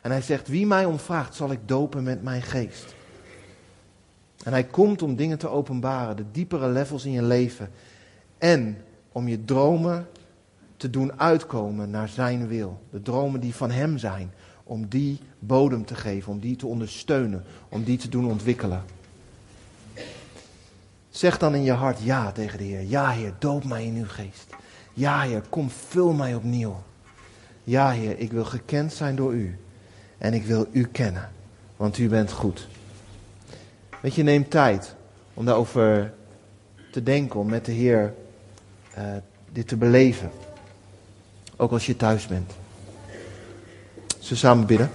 En 0.03 0.11
Hij 0.11 0.23
zegt, 0.23 0.49
wie 0.49 0.67
mij 0.67 0.85
om 0.85 0.99
vraagt, 0.99 1.35
zal 1.35 1.51
ik 1.51 1.59
dopen 1.65 2.03
met 2.03 2.23
mijn 2.23 2.43
geest. 2.43 2.95
En 4.45 4.53
Hij 4.53 4.65
komt 4.65 5.03
om 5.03 5.17
dingen 5.17 5.39
te 5.39 5.49
openbaren, 5.49 6.17
de 6.17 6.31
diepere 6.33 6.69
levels 6.69 7.05
in 7.05 7.13
je 7.13 7.23
leven. 7.23 7.71
En 8.39 8.85
om 9.13 9.29
je 9.29 9.45
dromen 9.45 10.09
te 10.77 10.91
doen 10.91 11.21
uitkomen 11.21 11.91
naar 11.91 12.09
Zijn 12.09 12.49
wil. 12.49 12.81
De 12.91 13.03
dromen 13.03 13.41
die 13.41 13.55
van 13.55 13.71
Hem 13.71 13.99
zijn, 13.99 14.33
om 14.69 14.89
die 14.89 15.19
bodem 15.39 15.85
te 15.85 15.95
geven, 15.95 16.33
om 16.33 16.39
die 16.39 16.57
te 16.57 16.67
ondersteunen, 16.67 17.45
om 17.69 17.85
die 17.85 17.99
te 17.99 18.09
doen 18.09 18.31
ontwikkelen. 18.31 18.83
Zeg 21.11 21.39
dan 21.39 21.55
in 21.55 21.63
je 21.63 21.73
hart 21.73 22.03
ja 22.03 22.33
tegen 22.33 22.59
de 22.59 22.65
Heer. 22.65 22.83
Ja, 22.83 23.11
Heer, 23.11 23.33
doop 23.39 23.65
mij 23.65 23.85
in 23.85 23.97
uw 23.97 24.07
geest. 24.07 24.47
Ja, 24.95 25.21
Heer, 25.21 25.43
kom, 25.49 25.71
vul 25.71 26.13
mij 26.13 26.35
opnieuw. 26.35 26.83
Ja, 27.65 27.91
Heer, 27.91 28.19
ik 28.19 28.33
wil 28.33 28.45
gekend 28.45 28.93
zijn 28.93 29.17
door 29.17 29.35
u. 29.35 29.59
En 30.19 30.35
ik 30.35 30.45
wil 30.45 30.67
u 30.71 30.87
kennen, 30.87 31.31
want 31.77 31.99
u 31.99 32.09
bent 32.09 32.33
goed. 32.33 32.69
Weet 34.01 34.15
je, 34.15 34.23
neem 34.23 34.49
tijd 34.49 34.95
om 35.35 35.45
daarover 35.45 36.15
te 36.91 37.03
denken, 37.03 37.41
om 37.41 37.49
met 37.49 37.65
de 37.65 37.73
Heer 37.73 38.15
uh, 38.99 39.05
dit 39.53 39.69
te 39.69 39.77
beleven. 39.77 40.31
Ook 41.57 41.71
als 41.71 41.87
je 41.87 41.97
thuis 41.97 42.27
bent. 42.27 42.53
We 44.29 44.37
samen 44.37 44.67
bidden? 44.67 44.91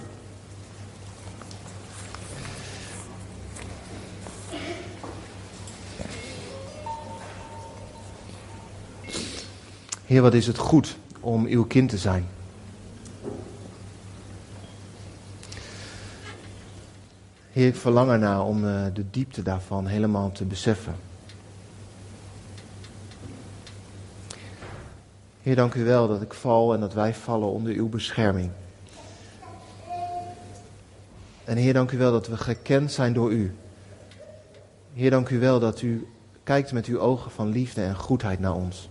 Heer, 10.06 10.22
wat 10.22 10.34
is 10.34 10.46
het 10.46 10.58
goed 10.58 10.96
om 11.20 11.46
uw 11.46 11.64
kind 11.64 11.88
te 11.88 11.98
zijn. 11.98 12.26
Heer, 17.52 17.66
ik 17.66 17.76
verlang 17.76 18.10
ernaar 18.10 18.42
om 18.42 18.64
uh, 18.64 18.84
de 18.94 19.04
diepte 19.10 19.42
daarvan 19.42 19.86
helemaal 19.86 20.32
te 20.32 20.44
beseffen. 20.44 20.94
Heer, 25.42 25.56
dank 25.56 25.74
u 25.74 25.84
wel 25.84 26.08
dat 26.08 26.22
ik 26.22 26.34
val 26.34 26.74
en 26.74 26.80
dat 26.80 26.92
wij 26.92 27.14
vallen 27.14 27.48
onder 27.48 27.72
uw 27.72 27.88
bescherming. 27.88 28.50
En 31.44 31.56
Heer, 31.56 31.72
dank 31.72 31.90
u 31.90 31.98
wel 31.98 32.12
dat 32.12 32.26
we 32.26 32.36
gekend 32.36 32.92
zijn 32.92 33.12
door 33.12 33.32
u. 33.32 33.54
Heer, 34.94 35.10
dank 35.10 35.28
u 35.28 35.38
wel 35.38 35.60
dat 35.60 35.82
u 35.82 36.06
kijkt 36.42 36.72
met 36.72 36.86
uw 36.86 36.98
ogen 36.98 37.30
van 37.30 37.48
liefde 37.48 37.82
en 37.82 37.96
goedheid 37.96 38.40
naar 38.40 38.54
ons. 38.54 38.88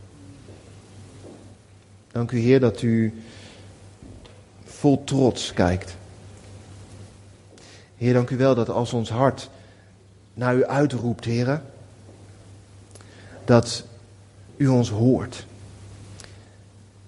Dank 2.11 2.31
u, 2.31 2.39
Heer, 2.39 2.59
dat 2.59 2.81
u 2.81 3.21
vol 4.63 5.03
trots 5.03 5.53
kijkt. 5.53 5.95
Heer, 7.97 8.13
dank 8.13 8.29
u 8.29 8.37
wel 8.37 8.55
dat 8.55 8.69
als 8.69 8.93
ons 8.93 9.09
hart 9.09 9.49
naar 10.33 10.55
u 10.55 10.65
uitroept, 10.65 11.25
Heer, 11.25 11.61
dat 13.45 13.83
u 14.55 14.67
ons 14.67 14.89
hoort. 14.89 15.45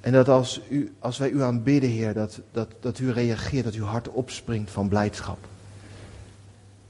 En 0.06 0.12
dat 0.12 0.30
als, 0.30 0.62
u, 0.70 0.94
als 1.00 1.18
wij 1.18 1.30
u 1.30 1.42
aanbidden, 1.42 1.90
Heer, 1.90 2.14
dat, 2.14 2.42
dat, 2.52 2.68
dat 2.80 3.00
u 3.00 3.12
reageert, 3.12 3.64
dat 3.64 3.74
uw 3.74 3.86
hart 3.86 4.10
opspringt 4.10 4.72
van 4.72 4.88
blijdschap. 4.88 5.38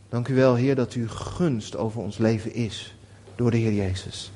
Dank 0.09 0.27
u 0.27 0.35
wel, 0.35 0.55
Heer, 0.55 0.75
dat 0.75 0.93
uw 0.93 1.07
gunst 1.07 1.77
over 1.77 2.01
ons 2.01 2.17
leven 2.17 2.53
is 2.53 2.95
door 3.35 3.51
de 3.51 3.57
Heer 3.57 3.73
Jezus. 3.73 4.31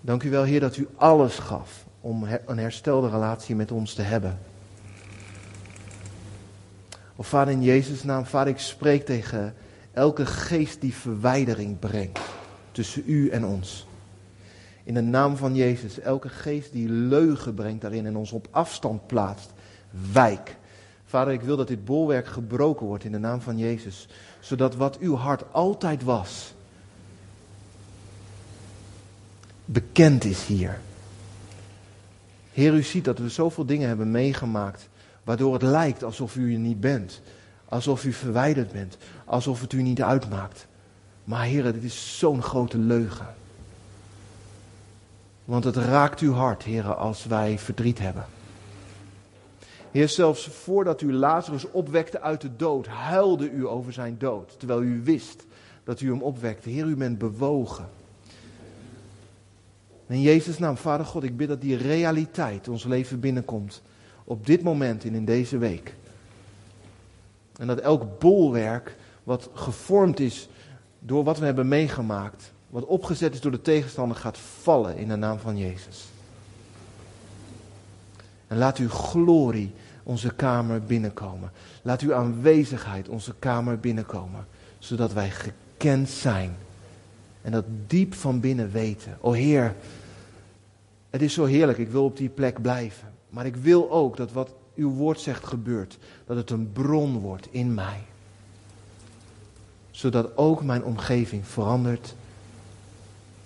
Dank 0.00 0.22
u 0.22 0.30
wel, 0.30 0.42
Heer, 0.42 0.60
dat 0.60 0.76
u 0.76 0.88
alles 0.94 1.38
gaf 1.38 1.84
om 2.00 2.26
een 2.46 2.58
herstelde 2.58 3.08
relatie 3.08 3.54
met 3.54 3.70
ons 3.70 3.94
te 3.94 4.02
hebben. 4.02 4.38
Of 7.16 7.26
Vader 7.26 7.52
in 7.52 7.62
Jezus' 7.62 8.02
naam, 8.02 8.26
Vader, 8.26 8.52
ik 8.52 8.58
spreek 8.58 9.06
tegen 9.06 9.54
elke 9.92 10.26
geest 10.26 10.80
die 10.80 10.94
verwijdering 10.94 11.78
brengt 11.78 12.20
tussen 12.72 13.02
u 13.06 13.28
en 13.28 13.44
ons. 13.44 13.86
In 14.84 14.94
de 14.94 15.00
naam 15.00 15.36
van 15.36 15.54
Jezus, 15.54 16.00
elke 16.00 16.28
geest 16.28 16.72
die 16.72 16.88
leugen 16.88 17.54
brengt 17.54 17.80
daarin 17.80 18.06
en 18.06 18.16
ons 18.16 18.32
op 18.32 18.48
afstand 18.50 19.06
plaatst, 19.06 19.52
wijk. 20.12 20.56
Vader, 21.04 21.32
ik 21.32 21.42
wil 21.42 21.56
dat 21.56 21.68
dit 21.68 21.84
bolwerk 21.84 22.26
gebroken 22.26 22.86
wordt 22.86 23.04
in 23.04 23.12
de 23.12 23.18
naam 23.18 23.40
van 23.40 23.58
Jezus. 23.58 24.08
Zodat 24.40 24.74
wat 24.74 24.98
uw 24.98 25.14
hart 25.16 25.44
altijd 25.52 26.02
was, 26.02 26.54
bekend 29.64 30.24
is 30.24 30.46
hier. 30.46 30.80
Heer, 32.52 32.74
u 32.74 32.82
ziet 32.82 33.04
dat 33.04 33.18
we 33.18 33.28
zoveel 33.28 33.66
dingen 33.66 33.88
hebben 33.88 34.10
meegemaakt, 34.10 34.88
waardoor 35.24 35.52
het 35.52 35.62
lijkt 35.62 36.04
alsof 36.04 36.36
u 36.36 36.52
er 36.52 36.58
niet 36.58 36.80
bent. 36.80 37.20
Alsof 37.64 38.04
u 38.04 38.12
verwijderd 38.12 38.72
bent, 38.72 38.96
alsof 39.24 39.60
het 39.60 39.72
u 39.72 39.82
niet 39.82 40.02
uitmaakt. 40.02 40.66
Maar 41.24 41.44
Heer, 41.44 41.72
dit 41.72 41.82
is 41.82 42.18
zo'n 42.18 42.42
grote 42.42 42.78
leugen. 42.78 43.26
Want 45.44 45.64
het 45.64 45.76
raakt 45.76 46.20
uw 46.20 46.32
hart, 46.32 46.62
Heer, 46.62 46.94
als 46.94 47.24
wij 47.24 47.58
verdriet 47.58 47.98
hebben. 47.98 48.24
Heer, 49.90 50.08
zelfs 50.08 50.46
voordat 50.46 51.00
u 51.00 51.12
Lazarus 51.12 51.70
opwekte 51.70 52.20
uit 52.20 52.40
de 52.40 52.56
dood, 52.56 52.86
huilde 52.86 53.50
u 53.50 53.66
over 53.66 53.92
zijn 53.92 54.18
dood. 54.18 54.58
Terwijl 54.58 54.82
u 54.82 55.02
wist 55.04 55.46
dat 55.84 56.00
u 56.00 56.10
hem 56.10 56.22
opwekte. 56.22 56.70
Heer, 56.70 56.86
u 56.86 56.96
bent 56.96 57.18
bewogen. 57.18 57.88
In 60.06 60.20
Jezus' 60.20 60.58
naam, 60.58 60.76
Vader 60.76 61.06
God, 61.06 61.22
ik 61.22 61.36
bid 61.36 61.48
dat 61.48 61.60
die 61.60 61.76
realiteit 61.76 62.68
ons 62.68 62.84
leven 62.84 63.20
binnenkomt. 63.20 63.82
Op 64.24 64.46
dit 64.46 64.62
moment 64.62 65.04
en 65.04 65.14
in 65.14 65.24
deze 65.24 65.58
week. 65.58 65.94
En 67.56 67.66
dat 67.66 67.80
elk 67.80 68.18
bolwerk 68.18 68.96
wat 69.24 69.50
gevormd 69.52 70.20
is 70.20 70.48
door 70.98 71.24
wat 71.24 71.38
we 71.38 71.44
hebben 71.44 71.68
meegemaakt, 71.68 72.52
wat 72.74 72.84
opgezet 72.84 73.34
is 73.34 73.40
door 73.40 73.50
de 73.50 73.60
tegenstander, 73.60 74.16
gaat 74.16 74.38
vallen 74.38 74.96
in 74.96 75.08
de 75.08 75.16
naam 75.16 75.38
van 75.38 75.58
Jezus. 75.58 76.04
En 78.46 78.58
laat 78.58 78.78
uw 78.78 78.88
glorie 78.88 79.72
onze 80.02 80.34
kamer 80.34 80.82
binnenkomen. 80.82 81.50
Laat 81.82 82.00
uw 82.00 82.14
aanwezigheid 82.14 83.08
onze 83.08 83.34
kamer 83.38 83.78
binnenkomen. 83.78 84.46
Zodat 84.78 85.12
wij 85.12 85.30
gekend 85.30 86.08
zijn. 86.08 86.56
En 87.42 87.52
dat 87.52 87.64
diep 87.86 88.14
van 88.14 88.40
binnen 88.40 88.70
weten. 88.70 89.18
O 89.20 89.32
Heer, 89.32 89.74
het 91.10 91.22
is 91.22 91.34
zo 91.34 91.44
heerlijk. 91.44 91.78
Ik 91.78 91.90
wil 91.90 92.04
op 92.04 92.16
die 92.16 92.28
plek 92.28 92.62
blijven. 92.62 93.08
Maar 93.28 93.46
ik 93.46 93.56
wil 93.56 93.90
ook 93.90 94.16
dat 94.16 94.32
wat 94.32 94.54
uw 94.74 94.90
woord 94.90 95.20
zegt 95.20 95.44
gebeurt. 95.44 95.98
Dat 96.26 96.36
het 96.36 96.50
een 96.50 96.72
bron 96.72 97.18
wordt 97.18 97.48
in 97.50 97.74
mij. 97.74 98.00
Zodat 99.90 100.36
ook 100.36 100.62
mijn 100.62 100.84
omgeving 100.84 101.46
verandert. 101.46 102.14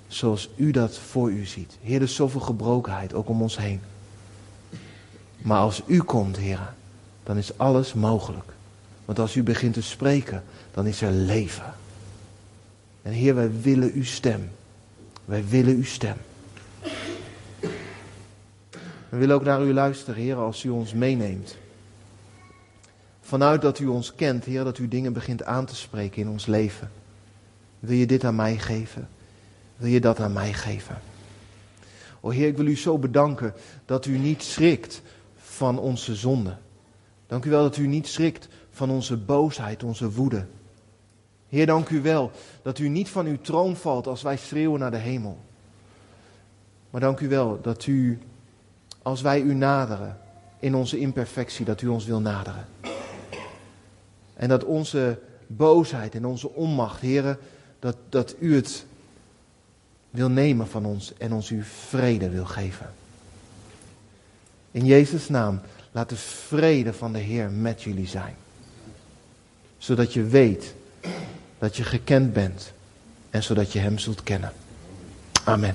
Zoals 0.09 0.49
u 0.57 0.71
dat 0.71 0.99
voor 0.99 1.31
u 1.31 1.45
ziet. 1.45 1.77
Heer, 1.83 1.97
er 1.97 2.03
is 2.03 2.15
zoveel 2.15 2.41
gebrokenheid 2.41 3.15
ook 3.15 3.29
om 3.29 3.43
ons 3.43 3.59
heen. 3.59 3.81
Maar 5.39 5.61
als 5.61 5.83
u 5.87 6.03
komt, 6.03 6.37
Heer, 6.37 6.75
dan 7.23 7.37
is 7.37 7.59
alles 7.59 7.95
mogelijk. 7.95 8.53
Want 9.05 9.19
als 9.19 9.37
u 9.37 9.43
begint 9.43 9.75
te 9.75 9.83
spreken, 9.83 10.43
dan 10.75 10.87
is 10.87 11.01
er 11.01 11.11
leven. 11.11 11.75
En 13.03 13.13
Heer, 13.13 13.35
wij 13.35 13.61
willen 13.61 13.93
uw 13.93 14.05
stem. 14.05 14.51
Wij 15.25 15.45
willen 15.49 15.75
uw 15.75 15.85
stem. 15.85 16.17
We 19.09 19.17
willen 19.17 19.35
ook 19.35 19.45
naar 19.45 19.63
u 19.63 19.73
luisteren, 19.73 20.23
Heer, 20.23 20.37
als 20.37 20.65
u 20.65 20.69
ons 20.69 20.93
meeneemt. 20.93 21.57
Vanuit 23.21 23.63
dat 23.63 23.79
u 23.79 23.87
ons 23.87 24.15
kent, 24.15 24.45
Heer, 24.45 24.65
dat 24.65 24.79
u 24.79 24.89
dingen 24.89 25.13
begint 25.13 25.45
aan 25.45 25.67
te 25.67 25.77
spreken 25.77 26.23
in 26.23 26.29
ons 26.29 26.47
leven. 26.47 26.91
Wil 27.79 27.97
je 27.97 28.07
dit 28.07 28.25
aan 28.25 28.37
mij 28.37 28.59
geven? 28.59 29.09
Wil 29.79 29.91
je 29.91 30.01
dat 30.01 30.21
aan 30.21 30.33
mij 30.33 30.53
geven? 30.53 30.99
O 32.21 32.31
Heer, 32.31 32.49
ik 32.49 32.57
wil 32.57 32.67
u 32.67 32.77
zo 32.77 32.99
bedanken 32.99 33.55
dat 33.85 34.07
u 34.07 34.19
niet 34.19 34.43
schrikt 34.43 35.03
van 35.37 35.79
onze 35.79 36.15
zonde. 36.15 36.57
Dank 37.27 37.45
u 37.45 37.51
wel 37.51 37.63
dat 37.63 37.77
u 37.77 37.87
niet 37.87 38.07
schrikt 38.07 38.49
van 38.71 38.91
onze 38.91 39.17
boosheid, 39.17 39.83
onze 39.83 40.11
woede. 40.11 40.47
Heer, 41.49 41.67
dank 41.67 41.89
u 41.89 42.03
wel 42.03 42.31
dat 42.63 42.79
u 42.79 42.89
niet 42.89 43.09
van 43.09 43.27
uw 43.27 43.41
troon 43.41 43.77
valt 43.77 44.07
als 44.07 44.23
wij 44.23 44.37
schreeuwen 44.37 44.81
naar 44.81 44.91
de 44.91 44.97
hemel. 44.97 45.39
Maar 46.91 47.01
dank 47.01 47.21
u 47.21 47.29
wel 47.29 47.59
dat 47.63 47.87
u, 47.87 48.19
als 49.03 49.21
wij 49.21 49.41
u 49.41 49.55
naderen 49.55 50.19
in 50.59 50.75
onze 50.75 50.99
imperfectie, 50.99 51.65
dat 51.65 51.81
u 51.81 51.87
ons 51.87 52.05
wil 52.05 52.21
naderen. 52.21 52.67
En 54.35 54.49
dat 54.49 54.65
onze 54.65 55.19
boosheid 55.47 56.15
en 56.15 56.25
onze 56.25 56.51
onmacht, 56.51 57.01
heren, 57.01 57.39
dat, 57.79 57.97
dat 58.09 58.35
u 58.39 58.55
het 58.55 58.87
wil 60.11 60.29
nemen 60.29 60.69
van 60.69 60.85
ons 60.85 61.13
en 61.19 61.33
ons 61.33 61.49
uw 61.51 61.63
vrede 61.63 62.29
wil 62.29 62.45
geven. 62.45 62.91
In 64.71 64.85
Jezus' 64.85 65.29
naam, 65.29 65.61
laat 65.93 66.09
de 66.09 66.17
vrede 66.17 66.93
van 66.93 67.13
de 67.13 67.19
Heer 67.19 67.51
met 67.51 67.83
jullie 67.83 68.07
zijn. 68.07 68.35
Zodat 69.79 70.13
je 70.13 70.23
weet 70.23 70.75
dat 71.59 71.77
je 71.77 71.85
gekend 71.85 72.33
bent 72.33 72.73
en 73.31 73.43
zodat 73.43 73.73
je 73.73 73.79
Hem 73.79 73.99
zult 73.99 74.23
kennen. 74.23 74.53
Amen. 75.45 75.75